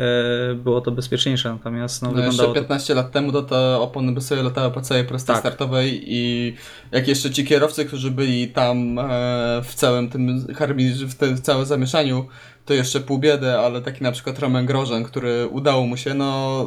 [0.52, 3.76] e, było to bezpieczniejsze, natomiast no, No jeszcze wyglądało to 15 lat temu to te
[3.76, 5.42] opony by sobie latały po całej prostej Tak.
[5.42, 6.54] startowej i
[6.92, 9.02] jak jeszcze ci kierowcy, którzy byli tam e,
[9.64, 12.26] w całym tym w, w całym zamieszaniu,
[12.64, 16.66] to jeszcze pół biedy, ale taki na przykład Roman Grożen, który udało mu się, no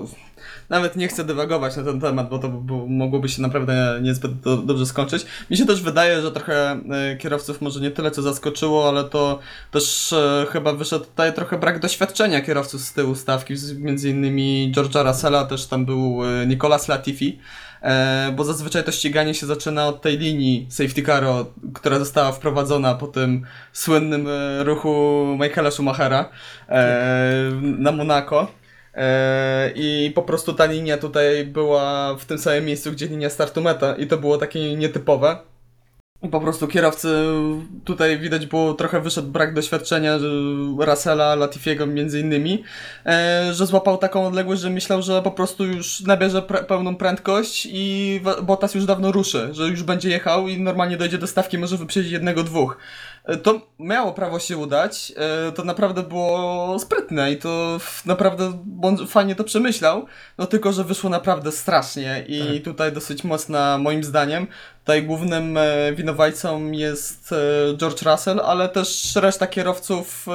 [0.69, 4.57] nawet nie chcę dywagować na ten temat, bo to by, mogłoby się naprawdę niezbyt do,
[4.57, 5.25] dobrze skończyć.
[5.49, 9.39] Mi się też wydaje, że trochę e, kierowców może nie tyle co zaskoczyło, ale to
[9.71, 15.07] też e, chyba wyszedł tutaj trochę brak doświadczenia kierowców z tyłu stawki, między innymi George'a
[15.07, 17.39] Russella, też tam był e, Nicolas Latifi,
[18.35, 23.07] bo zazwyczaj to ściganie się zaczyna od tej linii safety caro, która została wprowadzona po
[23.07, 24.27] tym słynnym
[24.59, 26.29] ruchu Michaela Schumachera
[26.69, 28.47] e, na Monaco.
[28.97, 33.61] E, I po prostu ta linia tutaj była w tym samym miejscu, gdzie linia startu
[33.61, 35.37] meta i to było takie nietypowe.
[36.31, 37.07] Po prostu kierowcy,
[37.85, 40.27] tutaj widać było trochę wyszedł brak doświadczenia że
[40.77, 42.63] Russella, Latifiego między innymi,
[43.05, 48.21] e, że złapał taką odległość, że myślał, że po prostu już nabierze pełną prędkość i
[48.43, 52.11] Bottas już dawno ruszy, że już będzie jechał i normalnie dojdzie do stawki, może wyprzedzić
[52.11, 52.77] jednego, dwóch.
[53.27, 58.63] E, to miało prawo się udać, e, to naprawdę było sprytne i to naprawdę
[59.07, 60.05] fajnie to przemyślał,
[60.37, 62.63] no tylko, że wyszło naprawdę strasznie i tak.
[62.63, 64.47] tutaj dosyć mocna moim zdaniem.
[64.79, 67.35] Tutaj głównym e, winowajcą jest
[67.77, 70.25] George Russell, ale też reszta kierowców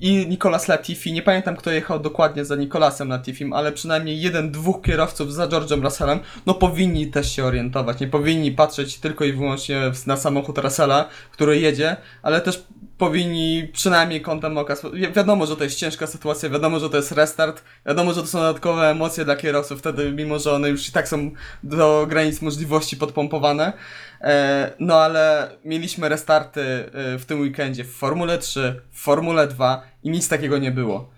[0.00, 1.12] i Nicolas Latifi.
[1.12, 5.82] Nie pamiętam, kto jechał dokładnie za Nicolasem Latifim, ale przynajmniej jeden, dwóch kierowców za George'em
[5.82, 8.00] Russellem, no powinni też się orientować.
[8.00, 12.64] Nie powinni patrzeć tylko i wyłącznie na samochód Russella, który jedzie, ale też
[12.98, 14.76] powinni przynajmniej kątem oka.
[14.92, 18.26] Wi wiadomo, że to jest ciężka sytuacja, wiadomo, że to jest restart, wiadomo, że to
[18.26, 21.30] są dodatkowe emocje dla kierowców wtedy, mimo że one już i tak są
[21.62, 23.72] do granic możliwości podpompowane.
[24.20, 29.82] E, no ale mieliśmy restarty e, w tym weekendzie w Formule 3, w Formule 2
[30.02, 31.10] i nic takiego nie było.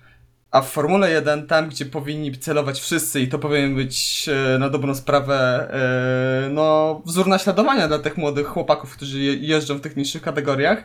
[0.50, 4.68] A w Formule 1, tam gdzie powinni celować wszyscy i to powinien być e, na
[4.68, 5.68] dobrą sprawę
[6.50, 10.84] no, wzór naśladowania dla tych młodych chłopaków, którzy jeżdżą w tych niższych kategoriach,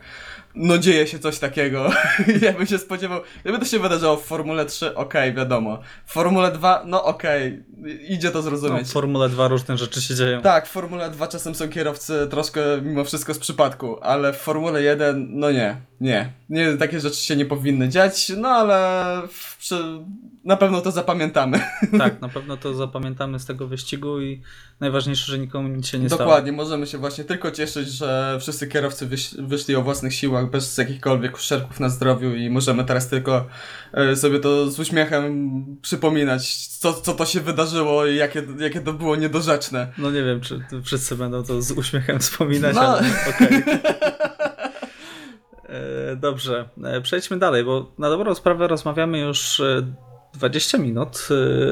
[0.58, 1.90] no dzieje się coś takiego.
[2.42, 5.80] ja bym się spodziewał, gdyby to się wydarzyło w Formule 3, okej, okay, wiadomo.
[6.06, 8.82] W Formule 2, no okej, okay, idzie to zrozumieć.
[8.82, 10.42] No, w Formule 2 różne rzeczy się dzieją.
[10.42, 14.84] Tak, w Formule 2 czasem są kierowcy troszkę mimo wszystko z przypadku, ale w Formule
[14.84, 16.32] 1, no nie, nie.
[16.50, 19.76] Nie, takie rzeczy się nie powinny dziać, no ale w, przy,
[20.46, 21.60] na pewno to zapamiętamy.
[21.98, 24.42] Tak, na pewno to zapamiętamy z tego wyścigu i
[24.80, 26.20] najważniejsze, że nikomu nic się nie stało.
[26.20, 30.78] Dokładnie, możemy się właśnie tylko cieszyć, że wszyscy kierowcy wyś, wyszli o własnych siłach, bez
[30.78, 33.46] jakichkolwiek uszczerbków na zdrowiu i możemy teraz tylko
[33.94, 38.94] e, sobie to z uśmiechem przypominać, co, co to się wydarzyło i jakie, jakie to
[38.94, 39.88] było niedorzeczne.
[39.98, 42.82] No nie wiem, czy wszyscy będą to z uśmiechem wspominać, no.
[42.82, 43.64] ale okej.
[43.64, 43.80] Okay.
[45.70, 49.62] E, dobrze, e, przejdźmy dalej, bo na dobrą sprawę rozmawiamy już
[50.34, 51.28] 20 minut,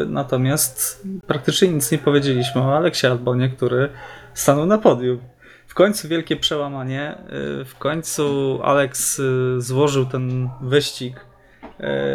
[0.08, 3.90] natomiast praktycznie nic nie powiedzieliśmy o Aleksie Albonie, który
[4.34, 5.20] stanął na podium
[5.68, 7.18] w końcu wielkie przełamanie.
[7.66, 11.26] W końcu Alex y, złożył ten wyścig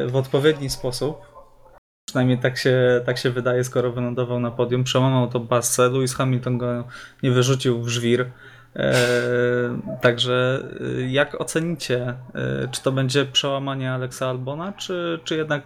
[0.06, 1.16] w odpowiedni sposób.
[2.10, 4.84] Przynajmniej tak się, tak się wydaje, skoro wylądował na podium.
[4.84, 5.88] Przełamał to basę.
[5.88, 6.84] Lewis Hamilton go
[7.22, 8.30] nie wyrzucił w żwir.
[10.00, 10.68] Także
[11.08, 12.14] jak ocenicie,
[12.70, 15.62] czy to będzie przełamanie Alexa Albona, czy, czy jednak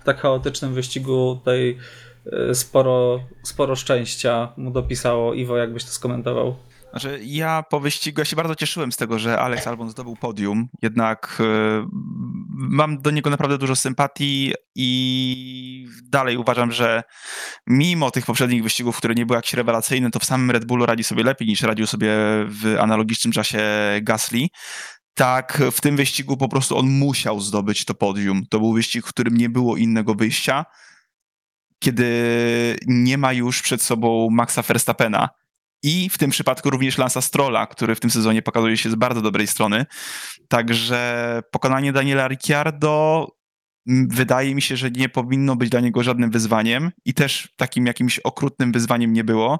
[0.00, 1.78] w tak chaotycznym wyścigu tutaj
[2.52, 5.34] sporo, sporo szczęścia mu dopisało?
[5.34, 6.56] Iwo, jakbyś to skomentował?
[6.90, 10.68] Znaczy, ja po wyścigu ja się bardzo cieszyłem z tego, że Alex Albon zdobył podium,
[10.82, 11.44] jednak y,
[12.50, 17.02] mam do niego naprawdę dużo sympatii i dalej uważam, że
[17.66, 21.04] mimo tych poprzednich wyścigów, które nie były jakieś rewelacyjne, to w samym Red Bullu radzi
[21.04, 22.12] sobie lepiej niż radził sobie
[22.46, 23.60] w analogicznym czasie
[24.02, 24.46] Gasly.
[25.14, 28.42] Tak, w tym wyścigu po prostu on musiał zdobyć to podium.
[28.50, 30.64] To był wyścig, w którym nie było innego wyjścia,
[31.78, 32.06] kiedy
[32.86, 35.28] nie ma już przed sobą Maxa Verstappena
[35.82, 39.22] i w tym przypadku również Lansa Strolla, który w tym sezonie pokazuje się z bardzo
[39.22, 39.86] dobrej strony.
[40.48, 43.26] Także pokonanie Daniela Ricciardo
[44.08, 48.18] wydaje mi się, że nie powinno być dla niego żadnym wyzwaniem i też takim jakimś
[48.18, 49.58] okrutnym wyzwaniem nie było.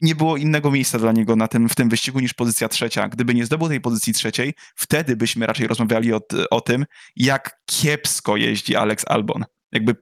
[0.00, 3.08] Nie było innego miejsca dla niego na tym, w tym wyścigu niż pozycja trzecia.
[3.08, 8.36] Gdyby nie zdobył tej pozycji trzeciej, wtedy byśmy raczej rozmawiali o, o tym, jak kiepsko
[8.36, 9.44] jeździ Alex Albon.
[9.72, 9.96] Jakby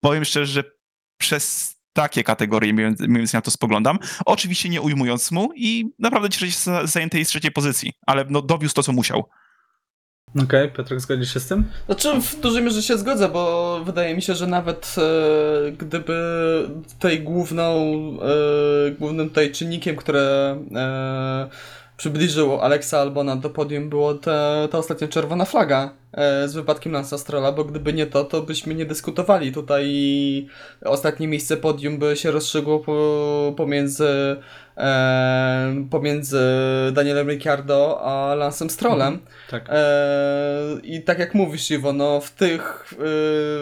[0.00, 0.64] powiem szczerze, że
[1.18, 3.98] przez takie kategorie, mniej więcej na to spoglądam.
[4.26, 8.42] Oczywiście nie ujmując mu i naprawdę cieszę się z zajętej z trzeciej pozycji, ale no,
[8.42, 9.24] dowiózł to, co musiał.
[10.30, 11.64] Okej, okay, Piotrek, zgodzisz się z tym?
[11.86, 16.14] Znaczy, w dużej mierze się zgodzę, bo wydaje mi się, że nawet e, gdyby
[16.92, 17.72] tutaj główną,
[18.22, 21.48] e, głównym tutaj czynnikiem, które e,
[22.00, 27.18] przybliżyło Alexa Albona do podium było te, ta ostatnia czerwona flaga e, z wypadkiem Lansa
[27.18, 29.52] Strolla, bo gdyby nie to, to byśmy nie dyskutowali.
[29.52, 29.86] Tutaj
[30.84, 34.36] ostatnie miejsce podium by się rozstrzygło po, pomiędzy,
[34.76, 36.40] e, pomiędzy
[36.92, 39.14] Danielem Ricciardo a Lansem Strollem.
[39.14, 39.66] Mhm, tak.
[39.68, 42.96] E, I tak jak mówisz, Iwo, no w tych, e,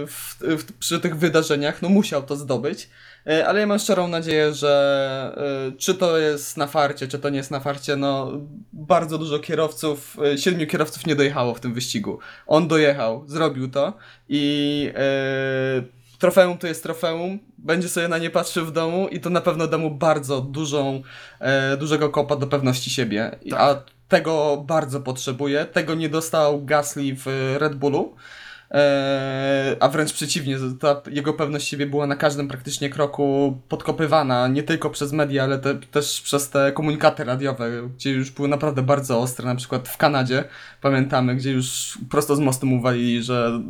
[0.06, 2.88] w, w, przy tych wydarzeniach no musiał to zdobyć.
[3.28, 7.30] E, ale ja mam szczerą nadzieję, że e, czy to jest na farcie, czy to
[7.30, 8.32] nie jest na farcie, no
[8.72, 12.18] bardzo dużo kierowców, e, siedmiu kierowców nie dojechało w tym wyścigu.
[12.46, 13.92] On dojechał, zrobił to
[14.28, 14.92] i
[16.18, 19.66] trofeum to jest trofeum, będzie sobie na nie patrzył w domu i to na pewno
[19.66, 21.02] da mu bardzo dużą,
[21.40, 23.30] e, dużego kopa do pewności siebie.
[23.50, 23.60] Tak.
[23.60, 25.64] A tego bardzo potrzebuje.
[25.64, 28.14] Tego nie dostał Gasly w Red Bullu.
[28.70, 34.62] E, a wręcz przeciwnie, ta jego pewność siebie była na każdym praktycznie kroku podkopywana, nie
[34.62, 39.20] tylko przez media, ale te, też przez te komunikaty radiowe, gdzie już były naprawdę bardzo
[39.20, 40.44] ostre, na przykład w Kanadzie,
[40.80, 43.62] pamiętamy, gdzie już prosto z mostu mu walili, że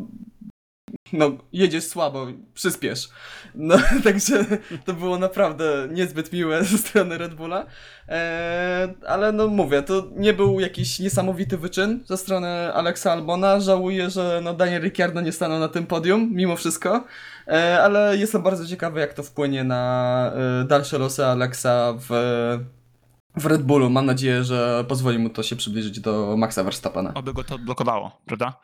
[1.12, 3.08] no, jedziesz słabo, przyspiesz.
[3.54, 4.44] No, także
[4.84, 7.66] to było naprawdę niezbyt miłe ze strony Red Bulla.
[8.08, 13.60] Eee, ale no mówię, to nie był jakiś niesamowity wyczyn ze strony Alexa Albona.
[13.60, 17.04] Żałuję, że no Daniel Ricciardo nie stanął na tym podium, mimo wszystko.
[17.46, 22.08] Eee, ale jestem bardzo ciekawy, jak to wpłynie na e, dalsze losy Alexa w,
[23.36, 23.90] w Red Bullu.
[23.90, 27.14] Mam nadzieję, że pozwoli mu to się przybliżyć do Maxa Verstappena.
[27.14, 28.60] Oby go to odblokowało, prawda?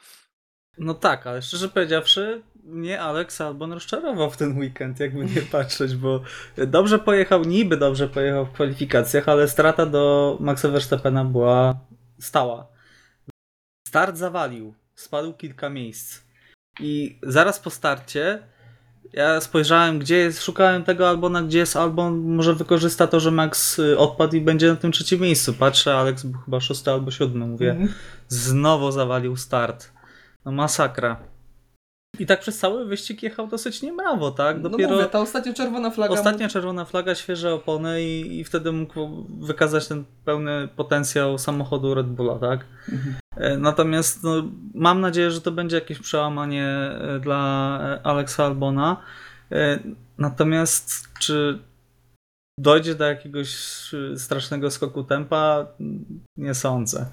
[0.79, 5.97] No tak, ale szczerze powiedziawszy, mnie Alex Albon rozczarował w ten weekend, jakby nie patrzeć,
[5.97, 6.21] bo
[6.67, 11.81] dobrze pojechał, niby dobrze pojechał w kwalifikacjach, ale strata do Maxa Verstappena była
[12.21, 12.67] stała.
[13.89, 16.21] Start zawalił, spadł kilka miejsc.
[16.81, 18.43] I zaraz po starcie
[19.13, 23.79] ja spojrzałem, gdzie jest, szukałem tego Albona, gdzie jest Albon, może wykorzysta to, że Max
[23.79, 25.55] y, odpadł i będzie na tym trzecim miejscu.
[25.55, 27.93] Patrzę, Alex był chyba szósty albo siódmy, mówię, Mhm.
[28.29, 29.93] znowu zawalił start.
[30.45, 31.17] No masakra.
[32.19, 34.63] I tak przez cały wyścig jechał dosyć niemrawo, tak?
[34.63, 36.15] Dopiero No mówię, ta ostatnia czerwona flaga...
[36.15, 42.07] ostatnia czerwona flaga, świeże opony i, i wtedy mógł wykazać ten pełny potencjał samochodu Red
[42.07, 42.67] Bulla, tak?
[42.93, 43.15] Mhm.
[43.37, 44.43] E, Natomiast no,
[44.75, 48.97] mam nadzieję, że to będzie jakieś przełamanie e, dla e, Alexa Albona.
[50.19, 51.59] Natomiast czy
[52.59, 53.51] dojdzie do jakiegoś
[54.13, 55.67] e, strasznego skoku tempa?
[56.37, 57.07] Nie sądzę.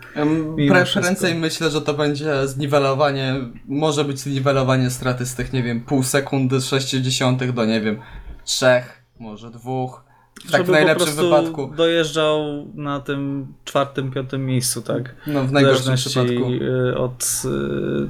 [0.56, 1.02] Mimo Pre, wszystko.
[1.02, 3.36] prędzej myślę, że to będzie zniwelowanie,
[3.68, 8.00] może być zniwelowanie straty z tych, nie wiem, pół sekundy, 60 do, nie wiem,
[8.46, 10.04] trzech, może dwóch.
[10.42, 11.72] Tak Żeby w najlepszym wypadku.
[11.78, 15.16] dojeżdżał na tym czwartym, piątym miejscu, tak?
[15.28, 16.52] No, w W najgorszym zależności przypadku.
[16.54, 17.48] y, od y,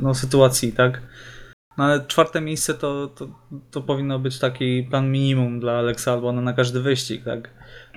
[0.02, 1.02] no, sytuacji, tak?
[1.78, 3.28] No ale czwarte miejsce to, to,
[3.72, 7.50] to powinno być taki plan minimum dla Alexa Albona na każdy wyścig, tak?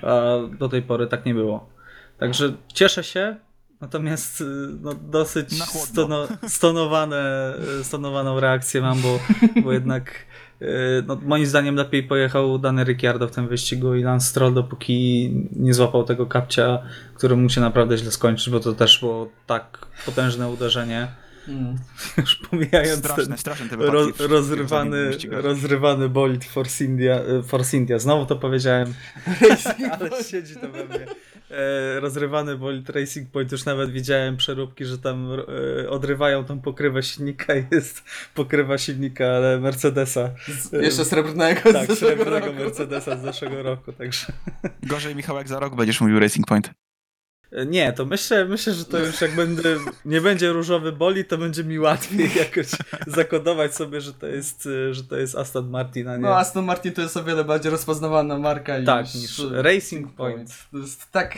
[0.03, 1.69] A do tej pory tak nie było.
[2.17, 3.35] Także cieszę się,
[3.81, 4.45] natomiast y,
[4.81, 9.19] no, dosyć stono, stonowane, y, stonowaną reakcję mam, bo,
[9.63, 10.25] bo jednak
[10.61, 10.65] y,
[11.07, 15.73] no, moim zdaniem lepiej pojechał Dany Ricciardo w tym wyścigu i Lance Stroll, dopóki nie
[15.73, 16.79] złapał tego kapcia,
[17.15, 21.07] który mógł się naprawdę źle skończyć, bo to też było tak potężne uderzenie.
[21.47, 21.75] Mm.
[22.17, 23.75] Już pomijając Straszne, ten straszne te
[24.27, 27.99] rozrywany, rozrywany bolid Force India, e, Force India.
[27.99, 28.93] Znowu to powiedziałem,
[29.99, 31.05] ale siedzi to we mnie.
[31.51, 33.51] E, rozrywany bolid Racing Point.
[33.51, 35.27] Już nawet widziałem przeróbki, że tam
[35.83, 37.53] e, odrywają tą pokrywę silnika.
[37.71, 38.03] Jest
[38.33, 40.29] pokrywa silnika, ale Mercedesa.
[40.81, 42.53] Jeszcze srebrnego Tak, srebrnego roku.
[42.53, 43.93] Mercedesa z zeszłego roku.
[43.93, 44.33] Także
[44.83, 46.84] Gorzej, Michał, jak za rok będziesz mówił Racing Point.
[47.67, 51.63] Nie, to myślę, myślę, że to już jak będę, nie będzie różowy boli, to będzie
[51.63, 52.67] mi łatwiej jakoś
[53.07, 56.23] zakodować sobie, że to jest, e, że to jest Aston Martin, a nie...
[56.23, 60.57] No, Aston Martin to jest o wiele bardziej rozpoznawana marka tak, niż, niż Racing Point.
[60.71, 61.37] To jest tak,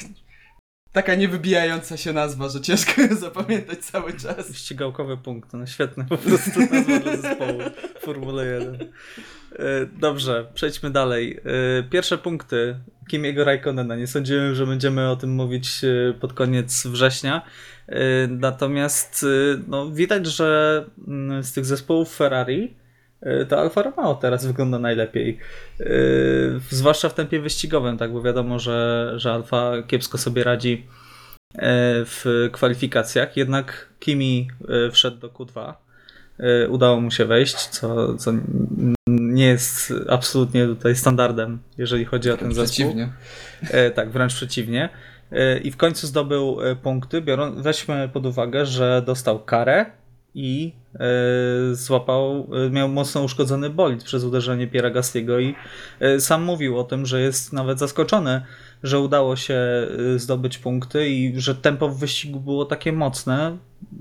[0.92, 4.56] taka niewybijająca się nazwa, że ciężko ją zapamiętać cały czas.
[4.56, 7.62] Ścigałkowy punkt, no świetne po prostu nazwa dla zespołu
[8.00, 8.76] Formuły 1.
[8.76, 11.40] E, Dobrze, przejdźmy dalej.
[11.80, 12.76] E, Pierwsze punkty
[13.10, 13.96] Kimiego Raikkonena.
[13.96, 17.42] Nie sądziłem, że będziemy o tym mówić e, pod koniec września.
[18.30, 19.26] Natomiast
[19.68, 22.76] no, widać, że mm, z tych zespołów Ferrari
[23.50, 25.38] to Alfa Romeo teraz wygląda najlepiej.
[25.80, 25.86] E,
[26.70, 30.86] Zwłaszcza w tempie wyścigowym, tak, bo wiadomo, że, że Alfa kiepsko sobie radzi
[31.56, 31.60] e,
[32.06, 34.48] w kwalifikacjach, jednak Kimi
[34.88, 35.74] e, wszedł do Q2.
[36.40, 38.32] E, Udało mu się wejść, co, co
[39.08, 42.66] nie jest absolutnie tutaj standardem, jeżeli chodzi o ten zespół.
[42.66, 43.10] Przeciwnie.
[43.72, 44.90] E, tak, wręcz przeciwnie.
[45.32, 47.22] E, I w końcu zdobył e, punkty.
[47.22, 49.86] Biorąc, weźmy pod uwagę, że dostał karę
[50.36, 50.87] i e,
[51.72, 55.56] złapał, e, miał mocno uszkodzony bolid przez uderzenie Piera Gastiego i
[56.00, 58.42] e, sam mówił o tym, że jest nawet zaskoczony,
[58.84, 63.58] że udało się e, zdobyć punkty i że tempo w wyścigu było takie mocne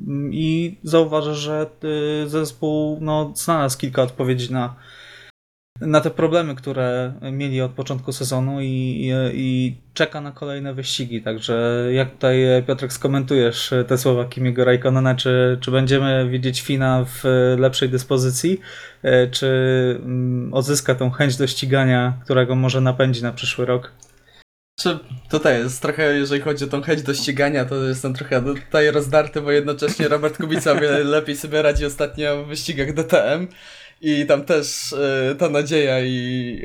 [0.07, 1.67] Mm, i zauważa, że
[2.25, 4.75] e, zespół no, znalazł kilka odpowiedzi na
[5.81, 11.23] na te problemy, które mieli od początku sezonu i, i, i czeka na kolejne wyścigi.
[11.23, 17.25] Także jak tutaj Piotrek skomentujesz te słowa Kimiego Raikkonena, czy, czy będziemy widzieć Fina w
[17.59, 18.61] lepszej dyspozycji,
[19.03, 19.47] e, czy
[20.05, 23.93] mm, odzyska tą chęć do ścigania, którego może napędzi na przyszły rok?
[24.81, 24.99] Czy
[25.31, 29.41] tutaj jest trochę, jeżeli chodzi o tą chęć do ścigania, to jestem trochę tutaj rozdarty,
[29.41, 30.75] bo jednocześnie Robert Kubica
[31.05, 33.49] lepiej sobie radzi ostatnio w wyścigach DTM
[34.01, 36.63] i tam też e, ta nadzieja i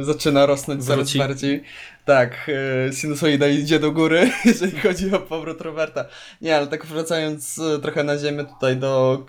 [0.00, 1.62] e, zaczyna rosnąć coraz bardziej.
[2.04, 2.50] Tak,
[2.88, 6.04] e, sinusoida idzie do góry, jeżeli chodzi o powrót Roberta.
[6.40, 9.24] Nie, ale tak wracając trochę na ziemię tutaj do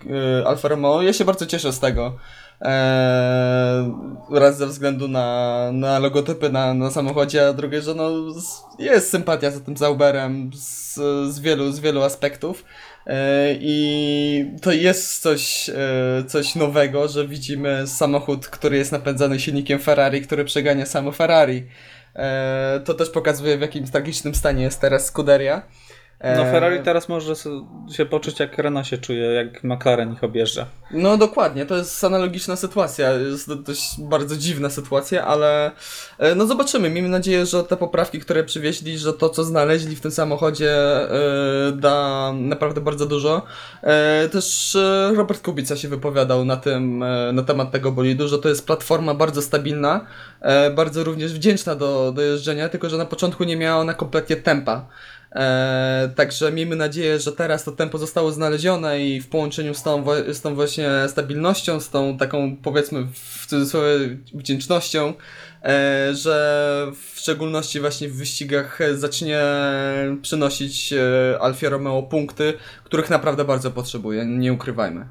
[0.46, 2.16] Alfa Romeo, ja się bardzo cieszę z tego.
[2.60, 3.92] Eee,
[4.30, 9.10] raz ze względu na, na logotypy na, na samochodzie, a drugie, że no, z- jest
[9.10, 10.94] sympatia za tym Zauberem z,
[11.34, 12.64] z, wielu, z wielu aspektów.
[13.06, 19.78] Eee, I to jest coś, e, coś nowego, że widzimy samochód, który jest napędzany silnikiem
[19.78, 21.66] Ferrari, który przegania samo Ferrari.
[22.14, 25.62] Eee, to też pokazuje, w jakim tragicznym stanie jest teraz Scuderia.
[26.36, 27.34] No Eee, Ferrari teraz może
[27.90, 30.66] się poczuć jak Renault się czuje, jak McLaren ich objeżdża.
[30.90, 35.70] No dokładnie, to jest analogiczna sytuacja, jest to dość bardzo dziwna sytuacja, ale
[36.18, 40.00] e, no zobaczymy, miejmy nadzieję, że te poprawki, które przywieźli, że to co znaleźli w
[40.00, 43.42] tym samochodzie e, da naprawdę bardzo dużo.
[43.82, 48.38] E, Też e, Robert Kubica się wypowiadał na tym, e, na temat tego bolidu, że
[48.38, 50.06] to jest platforma bardzo stabilna,
[50.40, 54.36] e, bardzo również wdzięczna do, do jeżdżenia, tylko że na początku nie miała ona kompletnie
[54.36, 54.86] tempa.
[55.32, 60.04] E, także miejmy nadzieję, że teraz to tempo zostało znalezione i w połączeniu z tą,
[60.32, 65.14] z tą właśnie stabilnością, z tą taką powiedzmy w cudzysłowie wdzięcznością,
[65.62, 69.40] e, że w szczególności właśnie w wyścigach zacznie
[70.22, 72.54] przynosić e, Alfie Romeo punkty,
[72.84, 75.06] których naprawdę bardzo potrzebuje, nie ukrywajmy.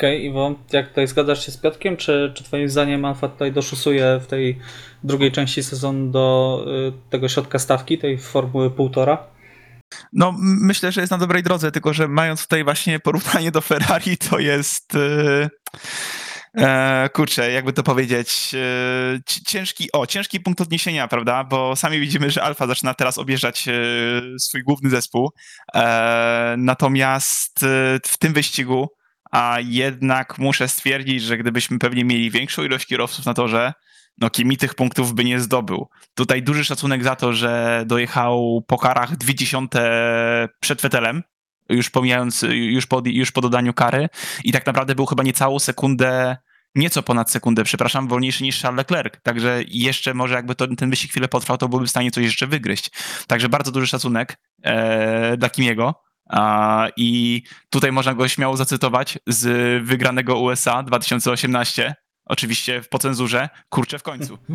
[0.00, 4.20] Okej, Iwo, jak tutaj zgadzasz się z Piotkiem, czy, czy twoim zdaniem Alfa tutaj doszusuje
[4.22, 4.58] w tej
[5.04, 9.26] drugiej części sezonu do y, tego środka stawki, tej formuły półtora?
[10.12, 14.16] No, myślę, że jest na dobrej drodze, tylko że mając tutaj właśnie porównanie do Ferrari,
[14.16, 14.94] to jest.
[14.94, 15.48] E,
[16.54, 18.54] e, kurczę, jakby to powiedzieć.
[19.26, 21.44] Ci- ciężki, o, ciężki punkt odniesienia, prawda?
[21.44, 23.72] Bo sami widzimy, że Alfa zaczyna teraz objeżdżać e,
[24.38, 25.30] swój główny zespół.
[25.74, 28.88] E, natomiast e, w tym wyścigu,
[29.30, 33.72] a jednak muszę stwierdzić, że gdybyśmy pewnie mieli większą ilość kierowców na torze,
[34.18, 35.88] no Kimi tych punktów by nie zdobył.
[36.14, 41.22] Tutaj duży szacunek za to, że dojechał po karach dwie dziesiąte przed Fetelem,
[41.68, 44.08] już pomijając, już po, już po dodaniu kary
[44.44, 46.36] i tak naprawdę był chyba niecałą sekundę,
[46.74, 49.14] nieco ponad sekundę, przepraszam, wolniejszy niż Charles Leclerc.
[49.22, 52.46] Także jeszcze może jakby to, ten wyścig chwilę potrwał, to byłby w stanie coś jeszcze
[52.46, 52.90] wygryźć.
[53.26, 56.02] Także bardzo duży szacunek e, dla Kimiego.
[56.96, 59.46] I tutaj można go śmiało zacytować z
[59.84, 61.94] wygranego USA 2018.
[62.26, 63.48] Oczywiście po cenzurze.
[63.68, 64.38] Kurczę w końcu.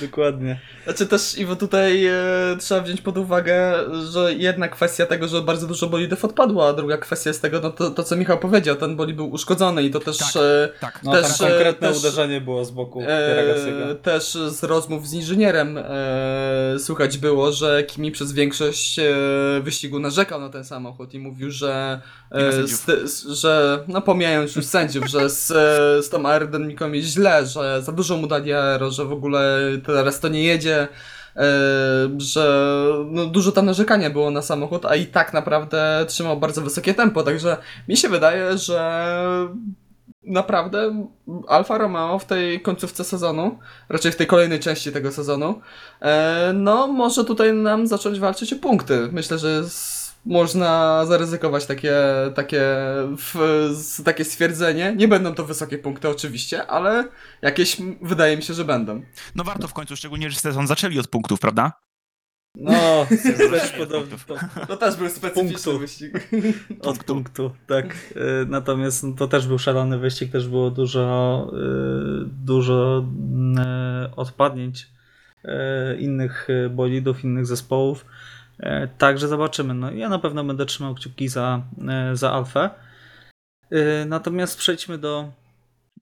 [0.00, 0.60] Dokładnie.
[0.84, 2.12] Znaczy też, Iwo, tutaj e,
[2.58, 3.74] trzeba wziąć pod uwagę,
[4.12, 7.70] że jedna kwestia tego, że bardzo dużo bolidów odpadło, a druga kwestia jest tego, no
[7.70, 10.18] to, to co Michał powiedział, ten bolid był uszkodzony i to też...
[10.18, 10.36] Tak.
[10.36, 11.00] E, Tak.
[11.04, 15.12] No Też, tam e, konkretne też- uderzenie było z boku E, też z rozmów z
[15.12, 19.04] inżynierem e, słychać było, że Kimi przez większość e,
[19.62, 22.00] wyścigu narzekał na ten samochód i mówił, że,
[22.32, 27.46] e, z, że no pomijając już sędziów, że z, e, z tą aerodynamiką jest źle,
[27.46, 29.58] że za dużo mu dali aero, że w ogóle
[29.94, 30.88] teraz to nie jedzie.
[31.36, 31.48] e,
[32.18, 32.74] Że
[33.06, 37.22] no, dużo tam narzekania było na samochód, a i tak naprawdę trzymał bardzo wysokie tempo.
[37.22, 37.56] Także
[37.88, 39.10] mi się wydaje, że
[40.24, 41.06] naprawdę
[41.48, 45.60] Alfa Romeo w tej końcówce sezonu, raczej w tej kolejnej części tego sezonu,
[46.02, 49.08] e, no może tutaj nam zacząć walczyć o punkty.
[49.12, 51.94] Myślę, że jest, można zaryzykować takie,
[52.34, 52.62] takie,
[53.18, 53.34] w,
[53.72, 54.94] z, takie stwierdzenie.
[54.96, 57.08] Nie będą to wysokie punkty oczywiście, ale
[57.42, 59.02] jakieś wydaje mi się, że będą.
[59.34, 61.72] No warto w końcu, szczególnie, że sezon zaczęli od punktów, prawda?
[62.56, 63.06] No,
[63.50, 64.16] też podobnie.
[64.26, 65.78] To, To też był specyficzny Punktu.
[65.78, 66.28] wyścig.
[66.80, 67.86] od punktu, tak.
[67.86, 73.04] Y, Natomiast no, to też był szalony wyścig, też było dużo, y, dużo
[74.08, 74.86] y, odpadnięć
[75.98, 78.04] innych bolidów, innych zespołów.
[78.60, 79.74] Y, Także zobaczymy.
[79.74, 81.62] No, ja na pewno będę trzymał kciuki za,
[82.12, 82.70] y, za Alfę.
[83.72, 85.32] Y, Natomiast przejdźmy do,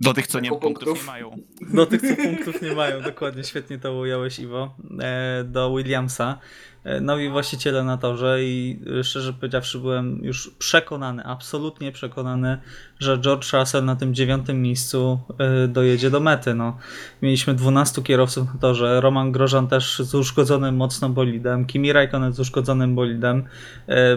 [0.01, 0.99] Do tych, co nie punktów punktów.
[0.99, 1.37] nie mają.
[1.75, 3.03] do tych, co punktów nie mają.
[3.03, 4.75] Dokładnie, świetnie to ująłeś, Iwo.
[5.01, 6.39] E, Do Williamsa.
[6.85, 12.59] E, Nowi właściciele na torze i e, szczerze powiedziawszy byłem już przekonany, absolutnie przekonany,
[12.99, 15.21] że George Russell na tym dziewiątym miejscu
[15.69, 16.55] dojedzie do mety.
[16.55, 16.77] No,
[17.23, 22.41] mieliśmy 12 kierowców na torze, Roman Grożan też z uszkodzonym mocno bolidem, Kimi Raikkonen z
[22.41, 23.45] uszkodzonym bolidem.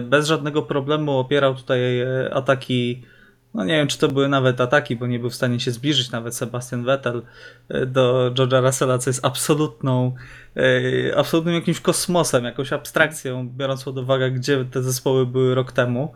[0.02, 1.80] Bez żadnego problemu opierał tutaj
[2.32, 3.02] ataki
[3.54, 6.10] no nie wiem, czy to były nawet ataki, bo nie był w stanie się zbliżyć
[6.10, 7.22] nawet Sebastian Vettel
[7.68, 10.14] e, do George'a Russella, co jest absolutną,
[10.56, 16.12] e, absolutnym jakimś kosmosem, jakąś abstrakcją, biorąc pod uwagę, gdzie te zespoły były rok temu,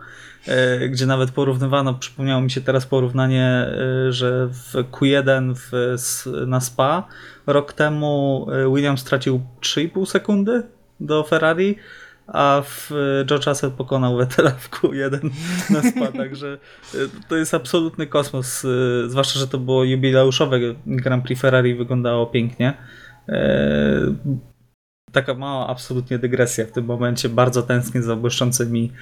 [0.47, 3.67] e, gdzie nawet porównywano, przypomniało mi się teraz porównanie,
[4.09, 5.73] że w Q1 w,
[6.47, 7.09] na Spa
[7.47, 10.63] rok temu Williams stracił 3,5 sekundy
[11.01, 11.77] do Ferrari,
[12.27, 12.91] a w
[13.27, 15.31] George Russell pokonał Vettela w Q1
[15.75, 16.59] na spa, także
[17.29, 18.67] to jest absolutny kosmos,
[19.07, 22.75] zwłaszcza, że to było jubileuszowe Grand Prix Ferrari, wyglądało pięknie.
[25.13, 28.93] Taka mała absolutnie dygresja w tym momencie, bardzo tęsknię za błyszczącymi,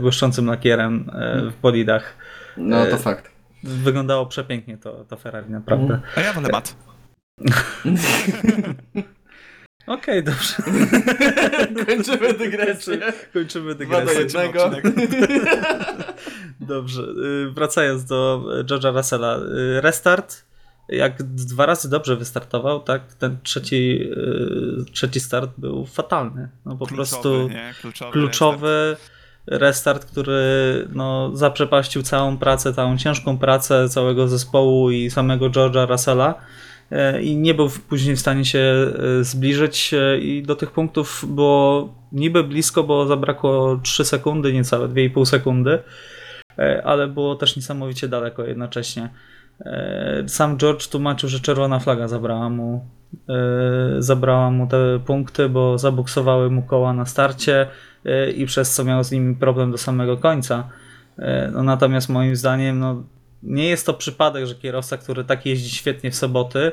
[0.00, 1.10] błyszczącym lakierem
[1.50, 2.16] w bolidach.
[2.56, 3.30] No to fakt.
[3.64, 6.00] Wyglądało przepięknie to, to Ferrari, naprawdę.
[6.16, 6.76] A ja wolę mat.
[9.86, 10.54] Okej, okay, dobrze.
[11.86, 12.98] Kończymy dygresję.
[13.32, 14.24] Kończymy dygresję.
[14.24, 14.90] Dwa do jednego.
[16.60, 17.02] Dobrze.
[17.54, 19.38] Wracając do George'a Russella.
[19.80, 20.44] Restart.
[20.88, 24.10] Jak dwa razy dobrze wystartował, tak ten trzeci,
[24.92, 26.48] trzeci start był fatalny.
[26.66, 27.74] No po Kluczowy, prostu nie?
[27.80, 28.96] kluczowy, kluczowy
[29.46, 29.62] restart.
[29.62, 30.42] restart, który
[30.92, 36.34] no, zaprzepaścił całą pracę, całą ciężką pracę całego zespołu i samego George'a Russella
[37.22, 38.74] i nie był później w stanie się
[39.20, 45.78] zbliżyć i do tych punktów było niby blisko, bo zabrakło 3 sekundy, niecałe 2,5 sekundy,
[46.84, 49.08] ale było też niesamowicie daleko jednocześnie.
[50.26, 52.86] Sam George tłumaczył, że czerwona flaga zabrała mu,
[53.98, 57.66] zabrała mu te punkty, bo zabuksowały mu koła na starcie
[58.36, 60.68] i przez co miał z nimi problem do samego końca.
[61.52, 63.02] No, natomiast moim zdaniem no,
[63.44, 66.72] nie jest to przypadek, że kierowca, który tak jeździ świetnie w soboty,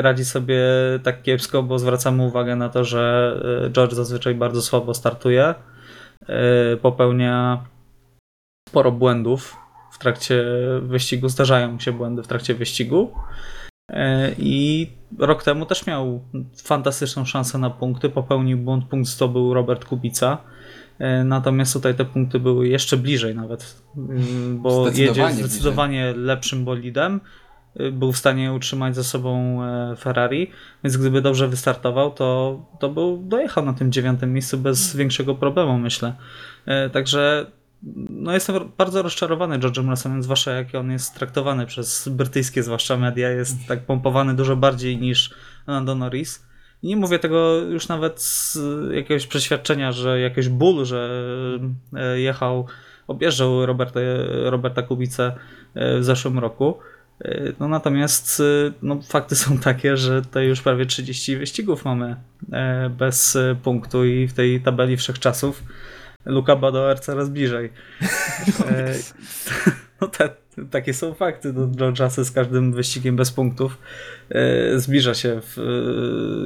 [0.00, 0.58] radzi sobie
[1.02, 3.34] tak kiepsko, bo zwracamy uwagę na to, że
[3.72, 5.54] George zazwyczaj bardzo słabo startuje,
[6.82, 7.64] popełnia
[8.68, 9.56] sporo błędów
[9.92, 10.44] w trakcie
[10.82, 13.14] wyścigu, zdarzają mu się błędy w trakcie wyścigu
[14.38, 16.24] i rok temu też miał
[16.64, 20.38] fantastyczną szansę na punkty, popełnił błąd, punkt zdobył Robert Kubica,
[21.24, 23.82] Natomiast tutaj te punkty były jeszcze bliżej nawet,
[24.52, 26.24] bo jedzie zdecydowanie bliżej.
[26.24, 27.20] lepszym bolidem.
[27.92, 29.60] Był w stanie utrzymać ze sobą
[29.98, 30.50] Ferrari,
[30.84, 35.78] więc gdyby dobrze wystartował, to, to był, dojechał na tym dziewiątym miejscu bez większego problemu,
[35.78, 36.14] myślę.
[36.92, 37.46] Także
[38.10, 43.30] no jestem bardzo rozczarowany George'em Russellem, zwłaszcza jak on jest traktowany przez brytyjskie, zwłaszcza media,
[43.30, 45.34] jest tak pompowany dużo bardziej niż
[45.66, 46.49] Lando Norris.
[46.82, 48.58] Nie mówię tego już nawet z
[48.92, 51.10] jakiegoś przeświadczenia, że jakiś ból, że
[52.14, 52.66] jechał,
[53.06, 54.00] objeżdżał Roberta,
[54.44, 55.32] Roberta Kubicę
[55.74, 56.78] w zeszłym roku.
[57.60, 58.42] No natomiast
[58.82, 62.16] no, fakty są takie, że to już prawie 30 wyścigów mamy
[62.90, 65.62] bez punktu i w tej tabeli wszechczasów
[66.24, 67.72] Luka Badoer coraz bliżej.
[70.00, 70.28] no te,
[70.70, 71.52] takie są fakty.
[71.52, 73.78] No, George Russell z każdym wyścigiem bez punktów
[74.76, 75.56] zbliża się, w,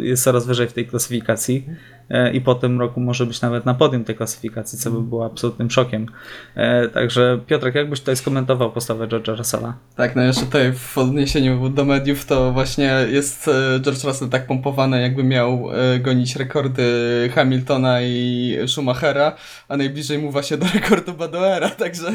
[0.00, 1.66] jest coraz wyżej w tej klasyfikacji
[2.32, 5.70] i po tym roku może być nawet na podium tej klasyfikacji, co by było absolutnym
[5.70, 6.07] szokiem.
[6.94, 9.74] Także Piotrek, jak byś tutaj skomentował postawę George'a Russella?
[9.96, 13.50] Tak, no jeszcze tutaj w odniesieniu do mediów to właśnie jest
[13.80, 15.68] George Russell tak pompowany, jakby miał
[16.00, 16.84] gonić rekordy
[17.34, 19.32] Hamiltona i Schumachera,
[19.68, 22.12] a najbliżej mu właśnie do rekordu Badoera, także,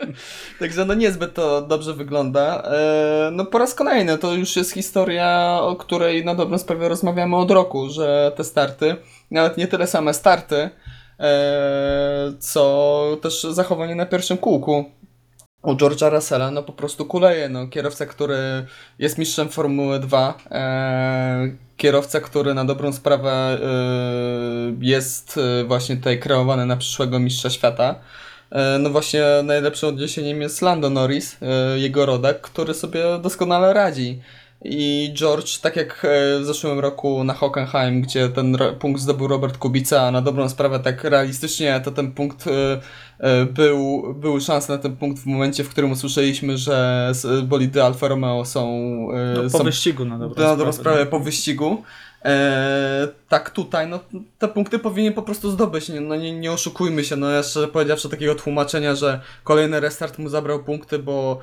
[0.60, 2.62] także no niezbyt to dobrze wygląda.
[3.32, 7.50] No po raz kolejny to już jest historia, o której na dobrą sprawę rozmawiamy od
[7.50, 8.96] roku, że te starty,
[9.32, 10.70] nawet nie tyle same starty,
[12.38, 14.84] co też zachowanie na pierwszym kółku.
[15.62, 17.68] U George'a Russella, no po prostu kuleje, no.
[17.68, 18.66] Kierowca, który
[18.98, 20.38] jest mistrzem Formuły 2,
[21.76, 23.58] kierowca, który na dobrą sprawę
[24.80, 27.94] jest właśnie tutaj kreowany na przyszłego mistrza świata,
[28.80, 31.36] no właśnie najlepszym odniesieniem jest Lando Norris,
[31.76, 34.22] jego rodak, który sobie doskonale radzi.
[34.64, 36.06] I George, tak jak
[36.40, 40.80] w zeszłym roku na Hockenheim, gdzie ten punkt zdobył Robert Kubica, a na dobrą sprawę
[40.80, 42.44] tak realistycznie to ten punkt
[43.54, 48.44] był, były szanse na ten punkt w momencie, w którym usłyszeliśmy, że bolidy Alfa Romeo
[48.44, 48.68] są...
[49.34, 51.06] No, po są, wyścigu na dobrą, na dobrą sprawę.
[51.06, 51.82] po wyścigu.
[52.24, 54.00] E, tak tutaj, no
[54.38, 58.08] te punkty powinien po prostu zdobyć, nie, no nie, nie oszukujmy się, no jeszcze powiedziawszy
[58.08, 61.38] takiego tłumaczenia, że kolejny restart mu zabrał punkty, bo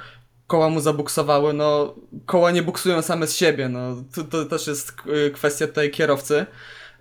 [0.49, 1.95] koła mu zabuksowały, no
[2.25, 4.93] koła nie buksują same z siebie, no to, to też jest
[5.33, 6.45] kwestia tej kierowcy.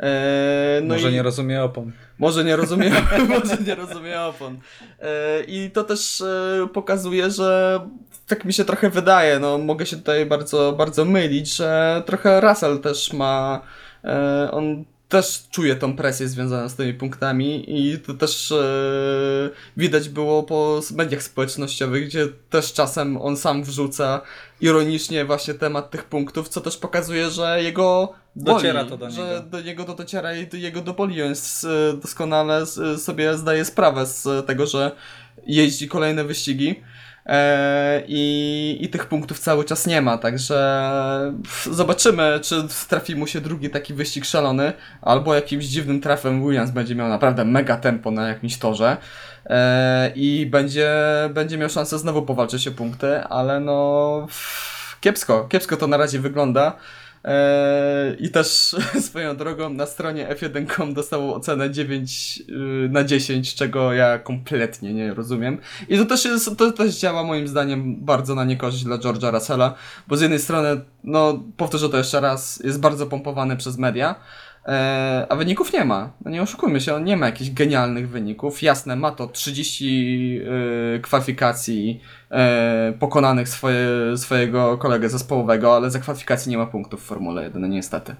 [0.00, 1.12] E, no może i...
[1.12, 1.92] nie rozumie opon.
[2.18, 2.90] Może nie rozumie,
[3.28, 4.58] może nie rozumie opon.
[5.00, 7.80] E, I to też e, pokazuje, że
[8.26, 12.78] tak mi się trochę wydaje, no mogę się tutaj bardzo, bardzo mylić, że trochę Russell
[12.78, 13.60] też ma,
[14.04, 20.08] e, on też czuje tą presję związaną z tymi punktami i to też e, widać
[20.08, 24.20] było po mediach społecznościowych, gdzie też czasem on sam wrzuca
[24.60, 29.22] ironicznie właśnie temat tych punktów, co też pokazuje, że jego boli, dociera to do że
[29.22, 29.40] niego.
[29.50, 31.22] do niego to dociera i do jego do boli.
[31.22, 31.66] On jest,
[32.02, 32.66] doskonale
[32.98, 34.92] sobie zdaje sprawę z tego, że
[35.46, 36.82] jeździ kolejne wyścigi
[38.08, 41.32] i, I tych punktów cały czas nie ma, także
[41.70, 44.72] zobaczymy, czy trafi mu się drugi taki wyścig szalony,
[45.02, 48.96] albo jakimś dziwnym trafem Williams będzie miał naprawdę mega tempo na jakimś torze
[49.46, 50.90] e, i będzie,
[51.30, 54.26] będzie miał szansę znowu powalczyć o punkty, ale no
[55.00, 56.76] kiepsko, kiepsko to na razie wygląda.
[57.24, 58.76] Eee, I też
[59.08, 65.14] swoją drogą na stronie F1.com dostało ocenę 9 y, na 10, czego ja kompletnie nie
[65.14, 65.58] rozumiem.
[65.88, 69.74] I to też, jest, to też działa moim zdaniem bardzo na niekorzyść dla George'a Russella,
[70.08, 74.14] bo z jednej strony, no powtórzę to jeszcze raz, jest bardzo pompowany przez media,
[75.28, 76.12] a wyników nie ma.
[76.24, 78.62] No nie oszukujmy się, on nie ma jakichś genialnych wyników.
[78.62, 80.40] Jasne, ma to 30
[80.96, 82.00] e, kwalifikacji
[82.30, 87.62] e, pokonanych swoje, swojego kolegę zespołowego, ale za kwalifikacje nie ma punktów w Formule 1,
[87.62, 88.16] no niestety.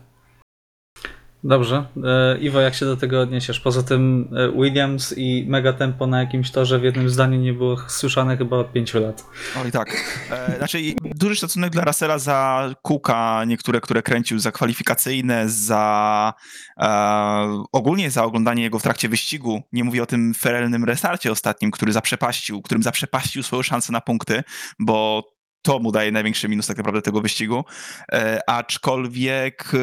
[1.44, 1.84] Dobrze.
[2.04, 3.60] E, Iwo, jak się do tego odniesiesz?
[3.60, 7.76] Poza tym e, Williams i mega tempo na jakimś torze w jednym zdaniu nie było
[7.88, 9.24] słyszane chyba od pięciu lat.
[9.64, 10.18] Oj tak.
[10.30, 16.34] E, znaczy duży szacunek dla Russella za kółka niektóre, które kręcił, za kwalifikacyjne, za
[16.80, 16.88] e,
[17.72, 19.62] ogólnie za oglądanie jego w trakcie wyścigu.
[19.72, 24.42] Nie mówię o tym ferelnym restarcie ostatnim, który zaprzepaścił, którym zaprzepaścił swoją szansę na punkty,
[24.78, 25.24] bo
[25.62, 27.64] to mu daje największy minus tak naprawdę tego wyścigu,
[28.12, 29.78] e, aczkolwiek e,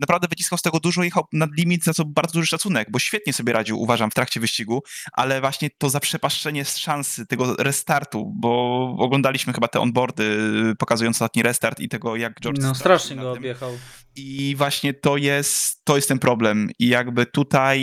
[0.00, 3.32] naprawdę wyciskał z tego dużo, jechał nad limit, za co bardzo duży szacunek, bo świetnie
[3.32, 9.52] sobie radził, uważam, w trakcie wyścigu, ale właśnie to zaprzepaszczenie szansy tego restartu, bo oglądaliśmy
[9.52, 10.38] chyba te onboardy
[10.78, 12.58] pokazujące ostatni restart i tego, jak George...
[12.62, 13.70] No strasznie go objechał.
[14.16, 16.70] I właśnie to jest, to jest ten problem.
[16.78, 17.78] I jakby tutaj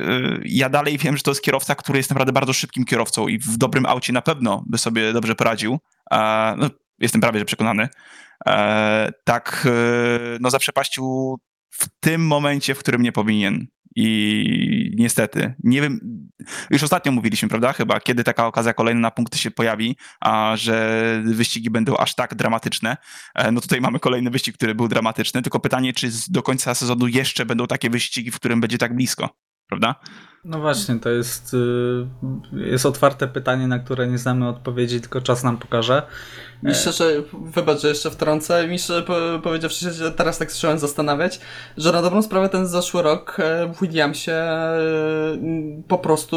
[0.00, 3.38] y, ja dalej wiem, że to jest kierowca, który jest naprawdę bardzo szybkim kierowcą i
[3.38, 5.78] w dobrym aucie na pewno by sobie dobrze poradził.
[6.56, 7.88] No, jestem prawie że przekonany.
[8.46, 11.36] E, tak, y, no zaprzepaścił
[11.70, 13.66] w tym momencie, w którym nie powinien.
[13.98, 16.00] I niestety, nie wiem,
[16.70, 21.22] już ostatnio mówiliśmy, prawda, chyba, kiedy taka okazja kolejna na punkty się pojawi, a że
[21.24, 22.96] wyścigi będą aż tak dramatyczne.
[23.34, 27.06] E, no tutaj mamy kolejny wyścig, który był dramatyczny, tylko pytanie, czy do końca sezonu
[27.08, 29.30] jeszcze będą takie wyścigi, w którym będzie tak blisko,
[29.68, 29.94] prawda?
[30.46, 32.06] No właśnie, to jest, y,
[32.52, 36.02] jest otwarte pytanie, na które nie znamy odpowiedzi, tylko czas nam pokaże.
[36.62, 39.02] Mi szczerze, wybacz, że jeszcze wtrącę, mi szczerze
[39.42, 41.40] powiedziawszy, że teraz tak zacząłem zastanawiać,
[41.76, 44.78] że na dobrą sprawę ten zeszły rok e, w Williamsie e,
[45.88, 46.36] po prostu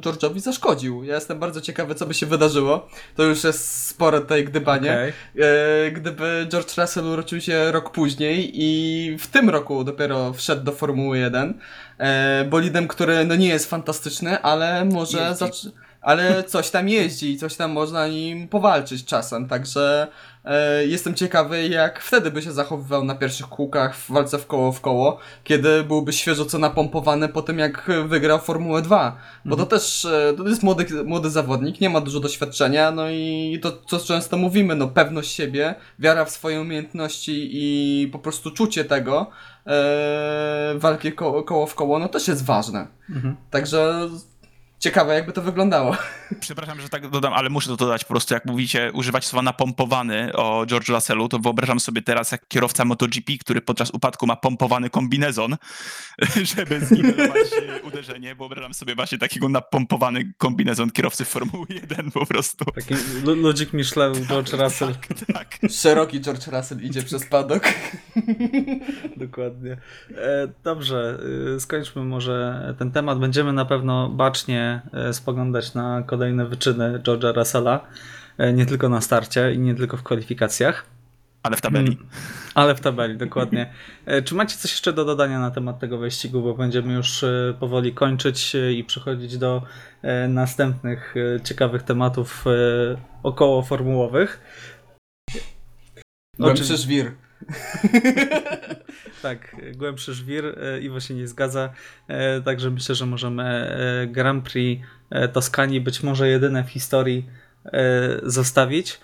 [0.00, 1.04] George'owi zaszkodził.
[1.04, 2.88] Ja jestem bardzo ciekawy, co by się wydarzyło.
[3.16, 5.12] To już jest spore tutaj gdybanie.
[5.34, 5.90] Okay.
[5.90, 11.18] Gdyby George Russell urodził się rok później i w tym roku dopiero wszedł do Formuły
[11.18, 11.58] 1,
[12.00, 15.34] e, bolidem, który no nie jest fantastyczny, ale może
[16.00, 20.08] ale coś tam jeździ i coś tam można nim powalczyć czasem, także
[20.86, 24.80] jestem ciekawy jak wtedy by się zachowywał na pierwszych kółkach w walce w koło w
[24.80, 29.80] koło, kiedy byłby świeżo co napompowany po tym jak wygrał Formułę 2, bo to mhm.
[29.80, 34.00] też e, to jest młody, młody zawodnik, nie ma dużo doświadczenia, no i to co
[34.00, 39.26] często mówimy, no pewność siebie, wiara w swoje umiejętności i po prostu czucie tego,
[39.66, 42.86] e, walki koło, koło w koło, no też jest ważne.
[43.10, 43.36] Mhm.
[43.50, 44.08] Także
[44.80, 45.96] ciekawe, jakby to wyglądało.
[46.40, 48.34] Przepraszam, że tak dodam, ale muszę to dodać po prostu.
[48.34, 53.32] Jak mówicie, używać słowa napompowany o George Russellu, to wyobrażam sobie teraz jak kierowca MotoGP,
[53.40, 55.56] który podczas upadku ma pompowany kombinezon,
[56.56, 57.46] żeby zniwelować
[57.82, 58.34] uderzenie.
[58.34, 62.64] Wyobrażam sobie właśnie takiego napompowany kombinezon kierowcy Formuły 1 po prostu.
[62.64, 64.94] Taki ludzik Michelin George tak, Russell.
[64.94, 65.70] Tak, tak.
[65.70, 67.62] Szeroki George Russell idzie przez padok.
[69.16, 69.76] Dokładnie.
[70.16, 71.18] E, dobrze,
[71.56, 73.18] y, skończmy może ten temat.
[73.18, 77.80] Będziemy na pewno bacznie E, spoglądać na kolejne wyczyny George'a Russella,
[78.38, 80.86] e, nie tylko na starcie i nie tylko w kwalifikacjach.
[81.42, 81.92] Ale w tabeli.
[81.92, 82.08] Mm,
[82.54, 83.72] ale w tabeli, dokładnie.
[84.06, 87.24] E, czy macie coś jeszcze do dodania na temat tego wyścigu, bo będziemy już
[87.60, 89.62] powoli kończyć i przechodzić do
[90.28, 91.14] następnych
[91.44, 92.44] ciekawych tematów
[93.22, 94.40] około formułowych.
[96.38, 97.12] Głębszy żwir.
[99.22, 100.44] tak, głębszy żwir.
[100.46, 101.72] E, Iwo się nie zgadza.
[102.08, 104.86] E, także myślę, że możemy e, Grand Prix
[105.32, 107.26] Toskanii być może jedyne w historii
[108.22, 109.00] zostawić.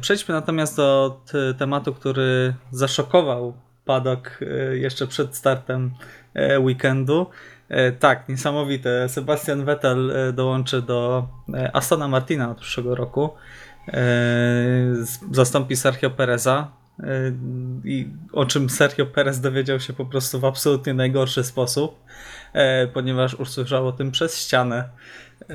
[0.00, 1.20] Przejdźmy natomiast do
[1.58, 4.40] tematu, który zaszokował padok
[4.72, 5.94] jeszcze przed startem
[6.60, 7.26] weekendu.
[7.98, 9.08] Tak, niesamowite.
[9.08, 11.28] Sebastian Vettel dołączy do
[11.72, 13.30] Astona Martina od przyszłego roku.
[15.30, 16.70] Zastąpi Sergio Pereza
[17.84, 22.00] i o czym Sergio Perez dowiedział się po prostu w absolutnie najgorszy sposób,
[22.52, 24.88] e, ponieważ usłyszał o tym przez ścianę.
[25.50, 25.54] E,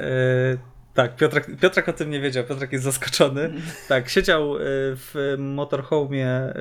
[0.94, 3.54] tak, Piotrek, Piotrek o tym nie wiedział, Piotrek jest zaskoczony.
[3.88, 4.60] Tak, siedział e,
[4.96, 6.54] w motorhome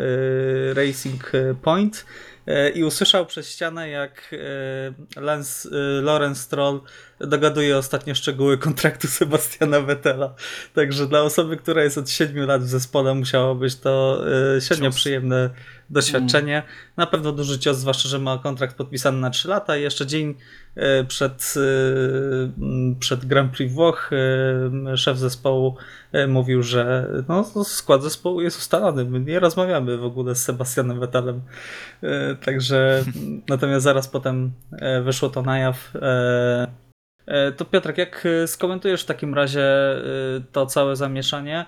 [0.74, 2.06] Racing Point
[2.74, 4.34] i usłyszał przez ścianę, jak
[5.16, 6.80] e, Lance, e, Lawrence Stroll
[7.20, 10.34] dogaduje ostatnie szczegóły kontraktu Sebastiana Vettela.
[10.74, 14.24] Także dla osoby, która jest od 7 lat w zespole, musiało być to
[14.56, 15.50] e, średnio przyjemne
[15.90, 16.62] doświadczenie.
[16.96, 20.30] Na pewno duży cios, zwłaszcza, że ma kontrakt podpisany na 3 lata i jeszcze dzień
[20.30, 20.34] e,
[21.08, 21.60] przed, e,
[23.00, 25.76] przed Grand Prix Włoch e, szef zespołu
[26.12, 29.04] e, mówił, że no, to skład zespołu jest ustalony.
[29.04, 31.40] My nie rozmawiamy w ogóle z Sebastianem Vettelem.
[32.02, 33.04] E, Także
[33.48, 35.96] natomiast zaraz potem e, wyszło to na jaw.
[35.96, 36.66] E,
[37.26, 40.00] e, To Piotrek, jak e, skomentujesz w takim razie e,
[40.52, 41.66] to całe zamieszanie, e,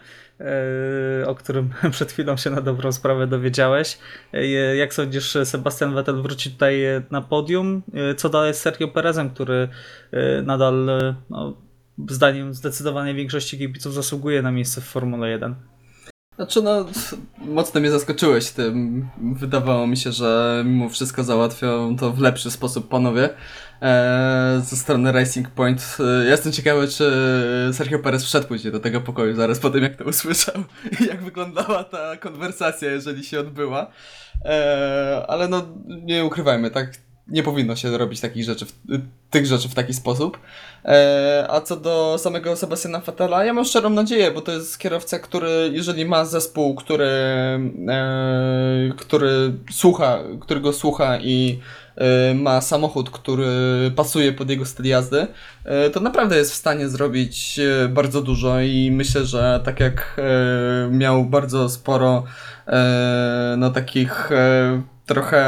[1.26, 3.99] o którym przed chwilą się na dobrą sprawę dowiedziałeś?
[4.32, 7.82] E, Jak sądzisz, Sebastian Vettel wróci tutaj e, na podium?
[7.95, 9.68] E, Co dalej z Sergio Perezem, który
[10.12, 11.57] e, nadal, e, no,
[12.09, 15.55] zdaniem zdecydowanej większości kibiców, zasługuje na miejsce w Formule 1?
[16.41, 16.86] Znaczy no,
[17.38, 19.09] mocno mnie zaskoczyłeś tym.
[19.32, 23.28] Wydawało mi się, że mimo wszystko załatwią to w lepszy sposób panowie
[23.82, 25.97] e, ze strony Racing Point.
[26.01, 27.12] E, ja jestem ciekawy, czy
[27.72, 30.55] Sergio Perez wszedł później do tego pokoju zaraz po tym, jak to usłyszał
[31.01, 33.91] i jak wyglądała ta konwersacja, jeżeli się odbyła.
[34.45, 36.93] E, ale no, nie ukrywajmy, tak
[37.31, 38.72] nie powinno się robić takich rzeczy, w,
[39.31, 40.39] tych rzeczy w taki sposób.
[40.85, 45.18] E, a co do samego Sebastiana Vettela, ja mam szczerą nadzieję, bo to jest kierowca,
[45.18, 47.09] który, jeżeli ma zespół, który,
[47.89, 51.61] e, który słucha, którego słucha i
[51.97, 53.47] e, ma samochód, który
[53.97, 55.26] pasuje pod jego styl jazdy,
[55.64, 60.16] e, to naprawdę jest w stanie zrobić e, bardzo dużo i myślę, że tak jak
[60.18, 62.24] e, miał bardzo sporo
[63.57, 64.31] no takich
[65.11, 65.43] trochę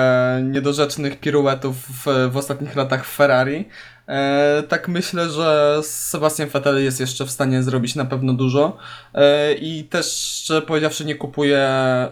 [0.44, 3.68] niedorzecznych piruetów w, w ostatnich latach w Ferrari,
[4.08, 8.76] E, tak myślę, że Sebastian Vettel jest jeszcze w stanie zrobić na pewno dużo.
[9.14, 12.10] E, i też szczerze powiedziawszy nie kupuję e,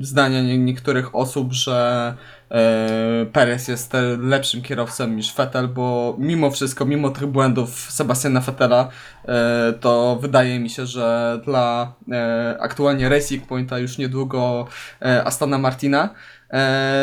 [0.00, 2.14] zdania nie, niektórych osób, że
[2.50, 8.88] e, Perez jest lepszym kierowcą niż Vettel, bo mimo wszystko, mimo tych błędów Sebastiana Vettela,
[9.24, 14.66] e, to wydaje mi się, że dla e, aktualnie Racing Pointa już niedługo
[15.24, 16.14] Astana Martina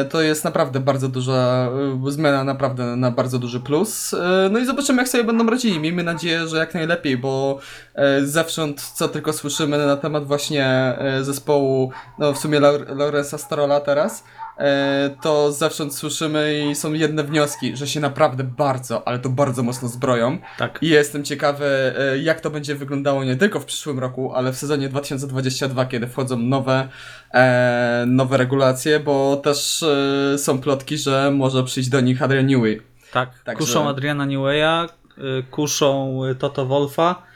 [0.09, 1.69] to jest naprawdę bardzo duża
[2.07, 4.13] e, zmiana, naprawdę na bardzo duży plus.
[4.13, 5.79] E, no i zobaczymy, jak sobie będą radzili.
[5.79, 7.59] Miejmy nadzieję, że jak najlepiej, bo
[7.95, 13.37] e, zewsząd, co tylko słyszymy na temat właśnie e, zespołu, no w sumie Laur- Laurensa
[13.37, 14.48] Starola teraz, e,
[15.21, 19.87] to zewsząd słyszymy i są jedne wnioski, że się naprawdę bardzo, ale to bardzo mocno
[19.87, 20.37] zbroją.
[20.57, 20.79] Tak.
[20.81, 24.57] I jestem ciekawy, e, jak to będzie wyglądało nie tylko w przyszłym roku, ale w
[24.57, 26.87] sezonie 2022, kiedy wchodzą nowe,
[27.33, 32.81] e, nowe regulacje, bo też e, są plotki, że może przyjść do nich Adrian Newey.
[33.13, 34.89] Tak, Także- kuszą Adriana Neweya,
[35.51, 37.28] kuszą Toto Wolfa,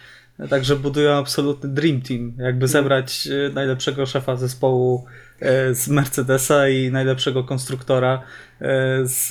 [0.49, 2.33] także budują absolutny dream team.
[2.37, 5.05] Jakby zebrać y, najlepszego szefa zespołu
[5.41, 8.21] y, z Mercedesa i najlepszego konstruktora
[8.61, 8.65] y,
[9.07, 9.27] z,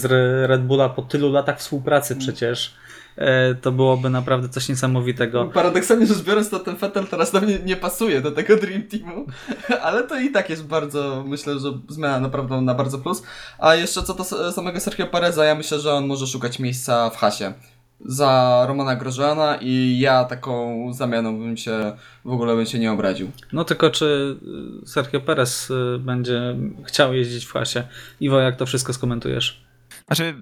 [0.00, 2.74] z Re- Red Bulla po tylu latach współpracy przecież.
[3.18, 5.44] y, To byłoby naprawdę coś niesamowitego.
[5.44, 9.26] Paradoksalnie rzecz biorąc, to ten Vettel teraz do mnie nie pasuje do tego Dream Teamu,
[9.86, 13.22] ale to i tak jest bardzo, myślę, że zmiana naprawdę na bardzo plus.
[13.58, 17.16] A jeszcze co do samego Sergio Pereza, ja myślę, że on może szukać miejsca w
[17.16, 17.52] hasie
[18.00, 21.92] za Romana Grosjeana i ja taką zamianą bym się
[22.24, 23.30] w ogóle bym się nie obraził.
[23.52, 24.36] No tylko czy
[24.82, 27.82] y, Sergio Perez y, będzie chciał jeździć w klasie?
[28.20, 29.64] Iwo, jak to wszystko skomentujesz?
[30.06, 30.34] Znaczy,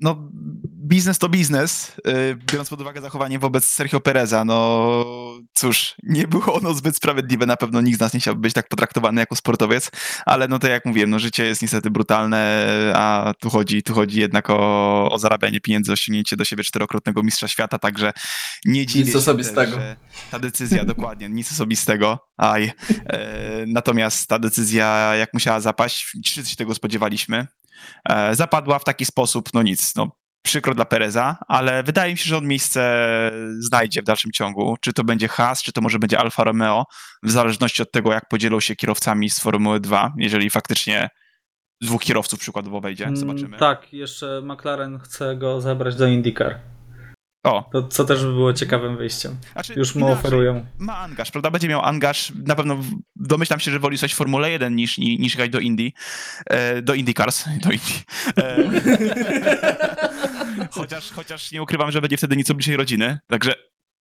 [0.00, 0.28] no,
[0.84, 5.04] biznes to biznes, yy, biorąc pod uwagę zachowanie wobec Sergio Pereza, no
[5.54, 8.68] cóż, nie było ono zbyt sprawiedliwe, na pewno nikt z nas nie chciałby być tak
[8.68, 9.90] potraktowany jako sportowiec,
[10.26, 14.20] ale no to jak mówiłem, no życie jest niestety brutalne, a tu chodzi, tu chodzi
[14.20, 18.12] jednak o, o zarabianie pieniędzy, osiągnięcie do siebie czterokrotnego mistrza świata, także
[18.64, 19.72] nie dziwię się osobistego.
[19.72, 19.96] też, że
[20.30, 22.72] ta decyzja, dokładnie, nic osobistego, aj,
[23.06, 27.46] e, natomiast ta decyzja, jak musiała zapaść, wszyscy się tego spodziewaliśmy,
[28.08, 32.24] e, zapadła w taki sposób, no nic, no przykro dla Pereza, ale wydaje mi się,
[32.24, 32.80] że on miejsce
[33.58, 34.76] znajdzie w dalszym ciągu.
[34.80, 36.84] Czy to będzie Haas, czy to może będzie Alfa Romeo,
[37.22, 41.08] w zależności od tego, jak podzielą się kierowcami z Formuły 2, jeżeli faktycznie
[41.80, 43.58] dwóch kierowców przykładowo wejdzie, Mm, zobaczymy.
[43.58, 46.58] Tak, jeszcze McLaren chce go zabrać do IndyCar.
[47.44, 49.36] O, To, co też by było ciekawym wyjściem.
[49.52, 50.18] znaczy Już mu inaczej.
[50.18, 50.66] oferują.
[50.78, 51.50] Ma angaż, prawda?
[51.50, 52.32] Będzie miał angaż.
[52.46, 52.76] Na pewno
[53.16, 55.94] domyślam się, że woli coś w Formule 1 niż, ni- niż jechać do Indii.
[56.46, 57.44] E, do IndyCars.
[57.64, 58.02] Do Indii.
[58.38, 58.56] E,
[60.70, 63.18] chociaż, chociaż nie ukrywam, że będzie wtedy nieco bliżej rodziny.
[63.26, 63.54] Także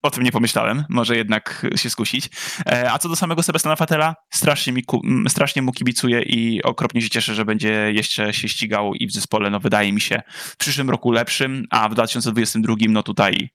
[0.04, 0.84] o tym nie pomyślałem.
[0.90, 2.30] Może jednak się skusić.
[2.66, 4.84] E, a co do samego Sebastiana Fatela, strasznie, mi
[5.28, 9.50] strasznie mu kibicuję i okropnie się cieszę, że będzie jeszcze się ścigał i w zespole,
[9.50, 13.50] no wydaje mi się, w przyszłym roku lepszym, a w 2022 no tutaj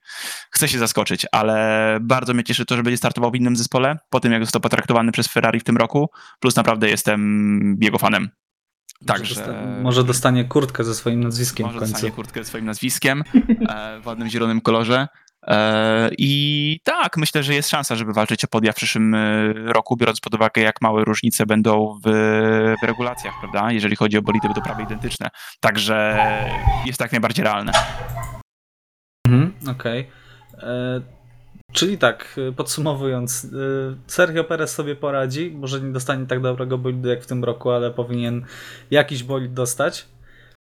[0.50, 4.20] chcę się zaskoczyć, ale bardzo mnie cieszy to, że będzie startował w innym zespole, po
[4.20, 8.28] tym jak został potraktowany przez Ferrari w tym roku, plus naprawdę jestem jego fanem.
[9.06, 11.92] Także dosta- może dostanie kurtkę ze swoim nazwiskiem może w końcu.
[11.92, 13.24] dostanie kurtkę ze swoim nazwiskiem
[13.68, 15.08] e, w ładnym zielonym kolorze.
[15.48, 19.96] E, I tak, myślę, że jest szansa, żeby walczyć o podia w przyszłym e, roku,
[19.96, 22.08] biorąc pod uwagę, jak małe różnice będą w,
[22.82, 23.72] w regulacjach, prawda?
[23.72, 25.28] Jeżeli chodzi o bolidy, będą prawie identyczne.
[25.60, 26.18] Także
[26.86, 27.72] jest to jak najbardziej realne.
[29.26, 30.10] Mhm, Okej.
[30.54, 31.18] E,
[31.72, 33.46] Czyli tak, podsumowując,
[34.06, 37.90] Sergio Perez sobie poradzi, może nie dostanie tak dobrego bolidu jak w tym roku, ale
[37.90, 38.44] powinien
[38.90, 40.06] jakiś bolid dostać.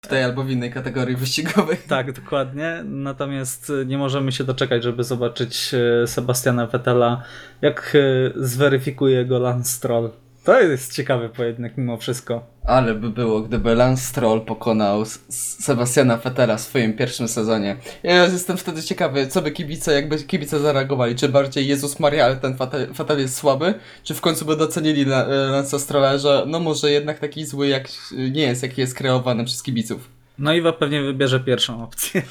[0.04, 1.76] W tej albo w innej kategorii wyścigowej.
[1.88, 2.82] Tak, dokładnie.
[2.84, 7.22] Natomiast e, nie możemy się doczekać, żeby zobaczyć e, Sebastiana Vettela,
[7.62, 10.10] jak e, zweryfikuje go Lance Stroll.
[10.44, 12.46] To jest ciekawy pojedynek mimo wszystko.
[12.68, 17.76] Ale by było, gdyby Lance Stroll pokonał S- S- Sebastiana Vettela w swoim pierwszym sezonie.
[18.02, 21.14] Ja jestem wtedy ciekawy, co by kibice, jakby kibice zareagowali.
[21.16, 22.56] Czy bardziej Jezus Maria, ale ten
[22.92, 23.74] Vettel jest słaby?
[24.04, 27.68] Czy w końcu by docenili La- e, Lance'a Strolla, że no może jednak taki zły
[27.68, 27.88] jak
[28.30, 30.08] nie jest, jaki jest kreowany przez kibiców.
[30.38, 32.22] No Iwa pewnie wybierze pierwszą opcję.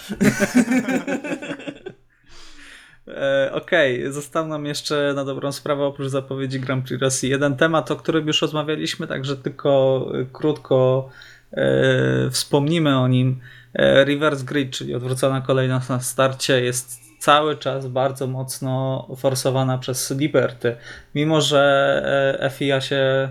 [3.08, 7.92] E, Okej, został nam jeszcze na dobrą sprawę oprócz zapowiedzi Grand Prix Rosji jeden temat,
[7.92, 11.10] o którym już rozmawialiśmy, także tylko e, krótko
[11.52, 13.40] e, wspomnimy o nim.
[13.74, 20.12] E, reverse grid, czyli odwrócona kolejność na starcie jest cały czas bardzo mocno forsowana przez
[20.12, 20.76] Liberty.
[21.16, 23.30] Mimo, że e, FIA się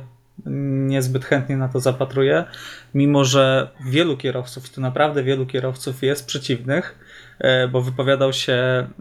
[0.86, 2.44] niezbyt chętnie na to zapatruje,
[2.94, 6.98] mimo że wielu kierowców, tu naprawdę wielu kierowców jest przeciwnych,
[7.72, 8.52] bo wypowiadał się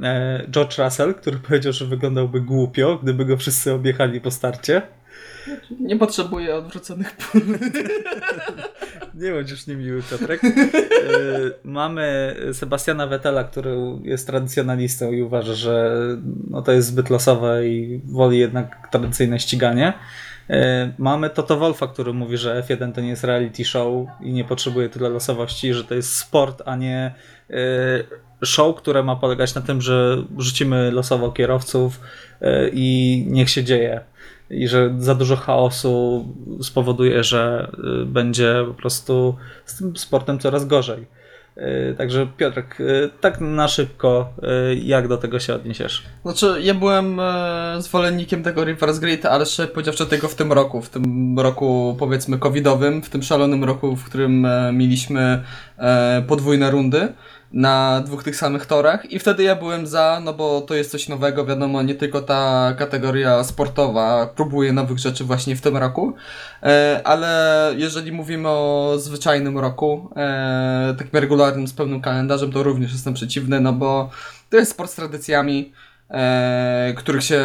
[0.03, 4.81] e, George Russell, który powiedział, że wyglądałby głupio, gdyby go wszyscy objechali po starcie.
[5.79, 7.41] Nie potrzebuje odwróconych pól.
[9.15, 10.43] Nie bądź już niemiły, Piotrek.
[10.43, 10.49] E,
[11.63, 15.97] Mamy Sebastiana Vettela, który jest tradycjonalistą i uważa, że
[16.49, 19.93] no to jest zbyt losowe i woli jednak tradycyjne ściganie.
[20.49, 24.43] E, Mamy Toto Wolfa, który mówi, że F1 to nie jest reality show i nie
[24.43, 27.13] potrzebuje tyle losowości, że to jest sport, a nie
[27.49, 27.55] e,
[28.45, 31.99] show, które ma polegać na tym, że rzucimy losowo kierowców
[32.41, 34.01] e, i niech się dzieje.
[34.49, 36.25] I że za dużo chaosu
[36.61, 37.71] spowoduje, że
[38.01, 39.35] y, będzie po prostu
[39.65, 41.07] z tym sportem coraz gorzej.
[41.57, 42.77] Y, Także Piotrek,
[43.21, 44.33] tak na szybko,
[44.83, 46.03] jak do tego się odniesiesz?
[46.21, 50.81] Znaczy, ja byłem e, zwolennikiem tego Reverse Grid, ale szczerze powiedziawszy tego w tym roku,
[50.81, 55.43] w tym roku powiedzmy covidowym, w tym szalonym roku, w którym e, mieliśmy
[55.77, 57.13] e, podwójne rundy
[57.53, 61.09] na dwóch tych samych torach i wtedy ja byłem za, no bo to jest coś
[61.09, 66.13] nowego, wiadomo, nie tylko ta kategoria sportowa próbuje nowych rzeczy właśnie w tym roku,
[66.63, 72.91] e, ale jeżeli mówimy o zwyczajnym roku, e, takim regularnym z pełnym kalendarzem, to również
[72.91, 74.09] jestem przeciwny, no bo
[74.49, 75.73] to jest sport z tradycjami,
[76.09, 77.43] e, których się,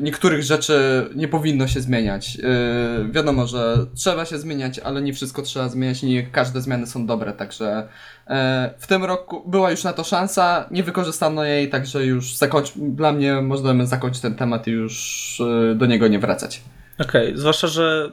[0.00, 2.38] niektórych rzeczy nie powinno się zmieniać.
[2.42, 7.06] E, wiadomo, że trzeba się zmieniać, ale nie wszystko trzeba zmieniać nie każde zmiany są
[7.06, 7.88] dobre, także
[8.26, 12.72] e, w tym roku była już na to szansa, nie wykorzystano jej, także już zakończ,
[12.76, 15.42] dla mnie możemy zakończyć ten temat i już
[15.74, 16.62] do niego nie wracać.
[16.98, 18.10] Okej, zwłaszcza, że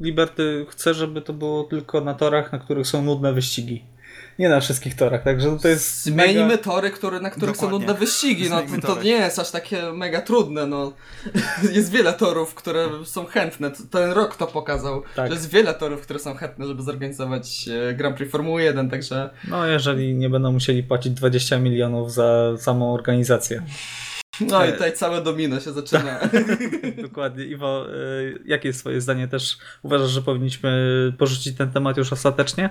[0.00, 3.91] Liberty chce, żeby to było tylko na torach, na których są nudne wyścigi.
[4.38, 6.02] Nie na wszystkich torach, także to jest.
[6.04, 6.58] Zmienimy mega...
[6.62, 7.86] tory, które, na których są Dokładnie.
[7.86, 8.50] nudne wyścigi.
[8.50, 10.66] No, to, to nie jest aż takie mega trudne.
[10.66, 10.92] No.
[11.72, 13.70] Jest wiele torów, które są chętne.
[13.90, 15.02] Ten rok to pokazał.
[15.16, 15.28] Tak.
[15.28, 19.30] Że jest wiele torów, które są chętne, żeby zorganizować e, Grand Prix Formuły 1, także
[19.48, 23.62] No, jeżeli nie będą musieli płacić 20 milionów za samą organizację.
[24.40, 26.20] no i E, tutaj całe domino się zaczyna.
[27.02, 27.44] Dokładnie.
[27.44, 29.28] Iwo, y, jakie jest Twoje zdanie?
[29.28, 30.72] Też uważasz, że powinniśmy
[31.18, 32.70] porzucić ten temat już ostatecznie?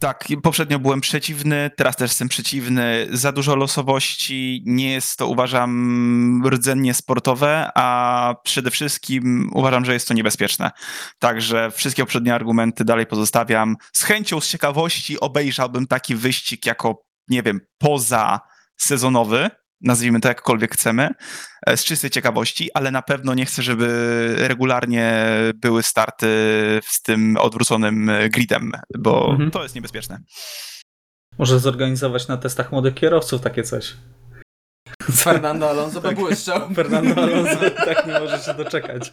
[0.00, 3.06] Tak, poprzednio byłem przeciwny, teraz też jestem przeciwny.
[3.10, 10.08] Za dużo losowości, nie jest to, uważam, rdzennie sportowe, a przede wszystkim uważam, że jest
[10.08, 10.70] to niebezpieczne.
[11.18, 13.76] Także wszystkie poprzednie argumenty dalej pozostawiam.
[13.92, 18.40] Z chęcią, z ciekawości obejrzałbym taki wyścig jako, nie wiem, poza
[18.76, 21.10] sezonowy, nazwijmy to jakkolwiek chcemy,
[21.66, 23.88] e, z czystej ciekawości, ale na pewno nie chcę, żeby
[24.38, 25.12] regularnie
[25.54, 26.26] były starty
[26.84, 29.50] z tym odwróconym e, gridem, bo Mhm.
[29.50, 30.18] to jest niebezpieczne.
[31.38, 33.96] Może zorganizować na testach młodych kierowców takie coś.
[35.12, 36.74] Fernando Alonso by błyszczał.
[36.74, 37.56] Fernando Alonso
[37.86, 39.12] tak nie może się doczekać.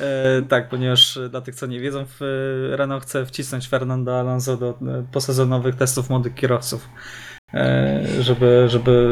[0.00, 4.56] E, tak, ponieważ dla tych, co nie wiedzą, w, e, Renault chce wcisnąć Fernando Alonso
[4.56, 4.78] do
[5.12, 6.88] posezonowych testów młodych kierowców,
[8.20, 9.08] żeby, żeby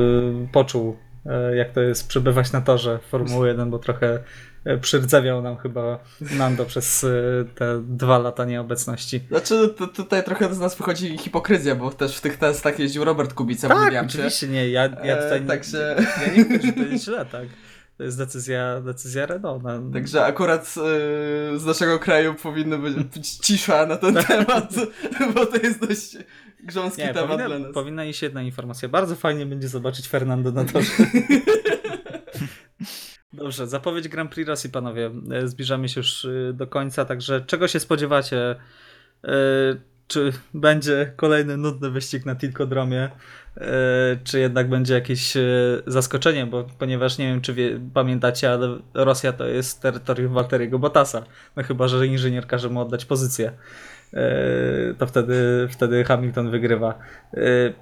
[0.53, 4.19] poczuł, e, jak to jest przebywać na torze Formuły 1, bo trochę
[4.65, 5.99] e, przydzewiał nam chyba
[6.39, 7.09] Nando przez e,
[7.55, 9.21] te dwa lata nieobecności.
[9.29, 13.35] Znaczy, to, tutaj trochę z nas wychodzi hipokryzja, bo też w tych testach jeździł Robert
[13.35, 14.19] Kubica w Tak, Williamsie.
[14.19, 17.27] oczywiście, nie, ja, ja E, tutaj także- nie, ja nie mówię, że to jest źle,
[17.27, 17.47] tak.
[18.03, 19.63] To jest decyzja, decyzja Renault.
[19.63, 20.63] Na, Także akurat
[21.55, 24.75] y, z naszego kraju powinna być, być cisza na ten temat,
[25.35, 26.17] bo to jest dość
[26.65, 27.75] grząski nie, temat powinna, dla nas.
[27.75, 28.89] powinna iść jedna informacja.
[28.89, 30.91] Bardzo fajnie będzie zobaczyć Fernando na torze.
[33.33, 35.11] Dobrze, zapowiedź Grand Prix Rosji, panowie.
[35.33, 38.51] E, Zbliżamy się już y, do końca, także czego się spodziewacie?
[39.25, 39.31] E,
[40.07, 43.11] Czy będzie kolejny nudny wyścig na Tilkodromie?
[43.57, 43.63] E,
[44.25, 45.41] Czy jednak będzie jakieś e,
[45.87, 46.47] zaskoczenie?
[46.47, 51.23] Bo ponieważ nie wiem, czy wie, pamiętacie, ale Rosja to jest terytorium Walteriego Bottasa.
[51.57, 53.53] No chyba, że inżynier każe mu oddać pozycję.
[54.15, 56.99] E, To wtedy, wtedy Hamilton wygrywa.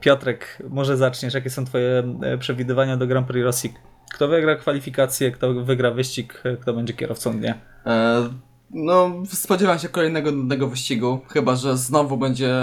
[0.00, 1.34] Piotrek, może zaczniesz.
[1.34, 3.74] Jakie są Twoje przewidywania do Grand Prix Rosji?
[4.14, 7.54] Kto wygra kwalifikację, kto wygra wyścig, kto będzie kierowcą dnia?
[7.86, 8.28] E,
[8.70, 12.54] no, spodziewam się kolejnego nudnego wyścigu, chyba że znowu będzie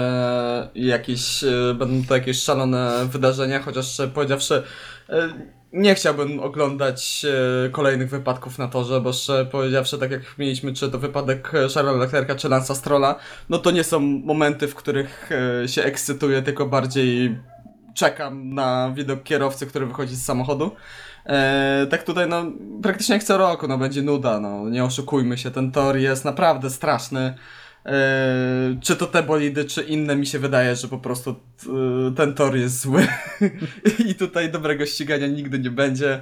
[0.74, 4.62] jakieś, e, będą to jakieś szalone wydarzenia, chociaż e, powiedziawszy,
[5.08, 5.28] e,
[5.72, 7.26] nie chciałbym oglądać
[7.72, 12.34] kolejnych wypadków na torze, bo szczerze powiedziawszy, tak jak mieliśmy, czy to wypadek Charlesa Leclerca,
[12.34, 13.16] czy Lance'a Strolla,
[13.48, 15.30] no to nie są momenty, w których
[15.66, 17.38] się ekscytuję, tylko bardziej
[17.94, 20.70] czekam na widok kierowcy, który wychodzi z samochodu.
[21.28, 22.52] E, tak tutaj, no,
[22.82, 26.70] praktycznie jak co roku, no, będzie nuda, no, nie oszukujmy się, ten tor jest naprawdę
[26.70, 27.34] straszny.
[27.86, 32.34] E, czy to te bolidy, czy inne, mi się wydaje, że po prostu e, ten
[32.34, 33.06] tor jest zły
[34.08, 36.20] i tutaj dobrego ścigania nigdy nie będzie.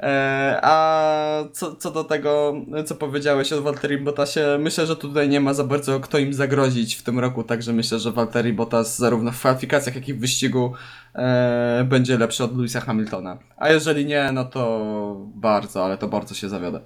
[0.00, 2.54] E, a co, co do tego,
[2.86, 6.94] co powiedziałeś o Walteri Bottasie, myślę, że tutaj nie ma za bardzo kto im zagrozić
[6.94, 10.72] w tym roku, także myślę, że Walteri Bottas zarówno w kwalifikacjach, jak i w wyścigu
[11.14, 13.38] e, będzie lepszy od Louisa Hamiltona.
[13.56, 16.80] A jeżeli nie, no to bardzo, ale to bardzo się zawiodę.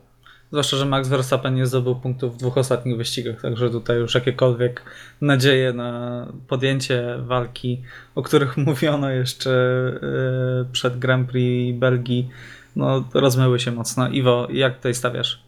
[0.52, 4.82] Zwłaszcza, że Max Verstappen nie zdobył punktów w dwóch ostatnich wyścigach, także tutaj już jakiekolwiek
[5.20, 7.82] nadzieje na podjęcie walki,
[8.14, 9.50] o których mówiono jeszcze
[10.62, 12.28] e, przed Grand Prix Belgii,
[12.76, 14.08] no rozmyły się mocno.
[14.08, 15.42] Iwo, jak tutaj stawiasz?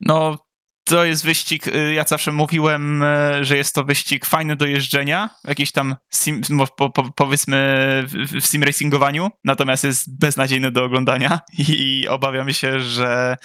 [0.00, 0.38] No,
[0.84, 5.30] to jest wyścig, y, ja zawsze mówiłem, y, że jest to wyścig fajny do jeżdżenia,
[5.44, 6.42] jakiś tam sim,
[6.76, 7.58] po, po, powiedzmy
[8.06, 13.36] w, sim racingowaniu, natomiast jest beznadziejny do oglądania i obawiam się, że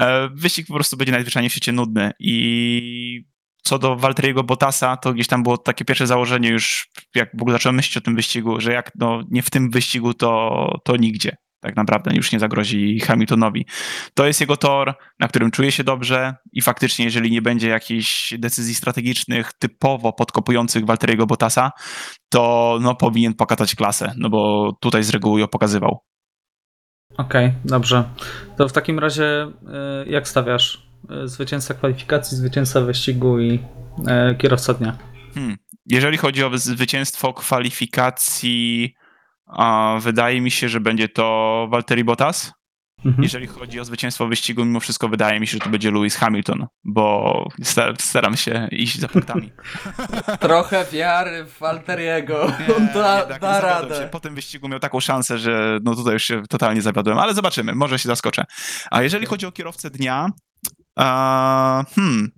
[0.00, 3.24] e, wyścig po prostu będzie najzwyczajniej w świecie nudny i
[3.62, 7.52] co do Walteriego Bottasa, to gdzieś tam było takie pierwsze założenie już, jak w ogóle
[7.52, 11.36] zacząłem myśleć o tym wyścigu, że jak no, nie w tym wyścigu, to, to nigdzie.
[11.60, 13.66] Tak naprawdę już nie zagrozi Hamiltonowi.
[14.14, 18.34] To jest jego tor, na którym czuje się dobrze i faktycznie, jeżeli nie będzie jakichś
[18.38, 21.72] decyzji strategicznych typowo podkopujących Walteriego Bottasa,
[22.28, 26.00] to no, powinien pokazać klasę, no bo tutaj z reguły ją pokazywał.
[27.16, 28.04] Okej, dobrze.
[28.56, 29.52] To w takim razie e,
[30.06, 30.88] jak stawiasz?
[31.10, 33.58] E, Zwycięzca kwalifikacji, zwycięzca wyścigu i
[34.06, 34.98] e, kierowca dnia.
[35.34, 35.56] Hmm.
[35.86, 38.94] Jeżeli chodzi o zwycięstwo kwalifikacji,
[39.48, 42.52] a wydaje mi się, że będzie to Walteri Bottas.
[43.04, 43.22] Mhm.
[43.22, 46.66] Jeżeli chodzi o zwycięstwo wyścigu, mimo wszystko wydaje mi się, że to będzie Lewis Hamilton,
[46.84, 49.52] bo sta- staram się iść za punktami.
[50.40, 52.42] Trochę wiary w Walteriego,
[52.76, 53.96] on da, jednak da radę.
[53.96, 54.08] Się.
[54.08, 57.74] Po tym wyścigu miał taką szansę, że no tutaj już się totalnie zawiodłem, ale zobaczymy,
[57.74, 58.44] może się zaskoczę.
[58.90, 60.30] A jeżeli chodzi o kierowcę dnia,
[60.96, 62.30] a, hmm,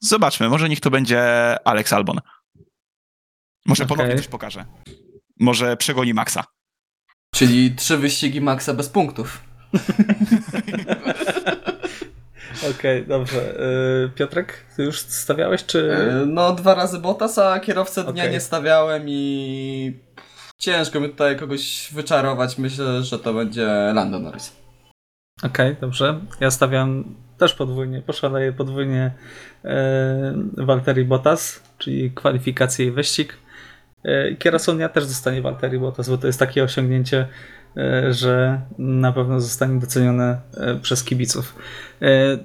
[0.00, 1.22] zobaczmy, może niech to będzie
[1.64, 2.20] Alex Albon.
[3.66, 3.96] Może Okej.
[3.96, 4.64] ponownie coś pokaże.
[5.40, 6.44] Może przegoni Maxa.
[7.34, 9.40] Czyli trzy wyścigi Maxa bez punktów.
[12.70, 13.60] Okej, dobrze.
[13.60, 15.92] E, Piotrek, ty już stawiałeś, czy...
[15.92, 18.32] E, No, dwa razy Bottas, a kierowcę dnia Okej.
[18.32, 19.98] nie stawiałem i
[20.58, 22.58] ciężko mi tutaj kogoś wyczarować.
[22.58, 24.52] Myślę, że to będzie Lando Norris.
[25.42, 26.20] Okej, dobrze.
[26.40, 29.12] Ja stawiam też podwójnie, poszaleję podwójnie
[29.64, 33.36] e, Walteri Bottas, czyli kwalifikację i wyścig.
[34.04, 37.26] E, kierowcą dnia też zostanie Walteri Bottas, bo to jest takie osiągnięcie,
[37.76, 41.54] e, że na pewno zostanie docenione e, przez kibiców.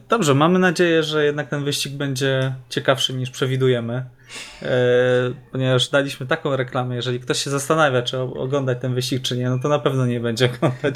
[0.10, 4.06] Dobrze, mamy nadzieję, że jednak ten wyścig będzie ciekawszy niż przewidujemy,
[5.51, 9.59] ponieważ daliśmy taką reklamę, jeżeli ktoś się zastanawia, czy oglądać ten wyścig, czy nie, no
[9.59, 10.95] to na pewno nie będzie oglądać.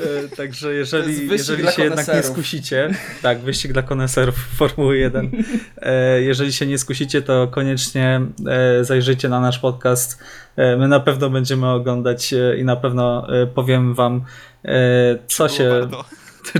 [0.00, 2.90] E, Także jeżeli, jeżeli się jednak nie skusicie,
[3.22, 5.30] tak, wyścig dla koneserów Formuły 1.
[5.76, 10.18] E, jeżeli się nie skusicie, to koniecznie e, zajrzyjcie na nasz podcast.
[10.56, 14.24] E, my na pewno będziemy oglądać e, i na pewno e, powiem wam,
[14.64, 16.04] e, co się, warto.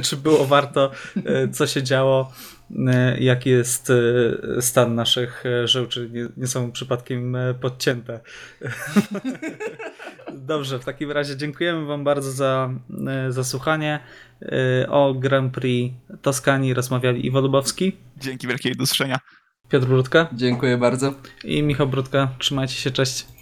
[0.09, 0.91] czy było warto,
[1.25, 2.58] e, co się działo, e,
[3.19, 8.21] jaki jest e, stan naszych e, żył, czy nie, nie są przypadkiem e, podcięte.
[10.33, 12.71] Dobrze, w takim razie dziękujemy Wam bardzo za,
[13.09, 14.01] e, za słuchanie.
[14.43, 19.19] E, O Grand Prix Toskanii rozmawiali Iwo Lubowski, Dzięki wielkiej do usłyszenia.
[19.69, 21.15] Piotr Brudka Dziękuję bardzo.
[21.45, 22.29] i Michał Brudka.
[22.39, 23.38] Trzymajcie się, cześć.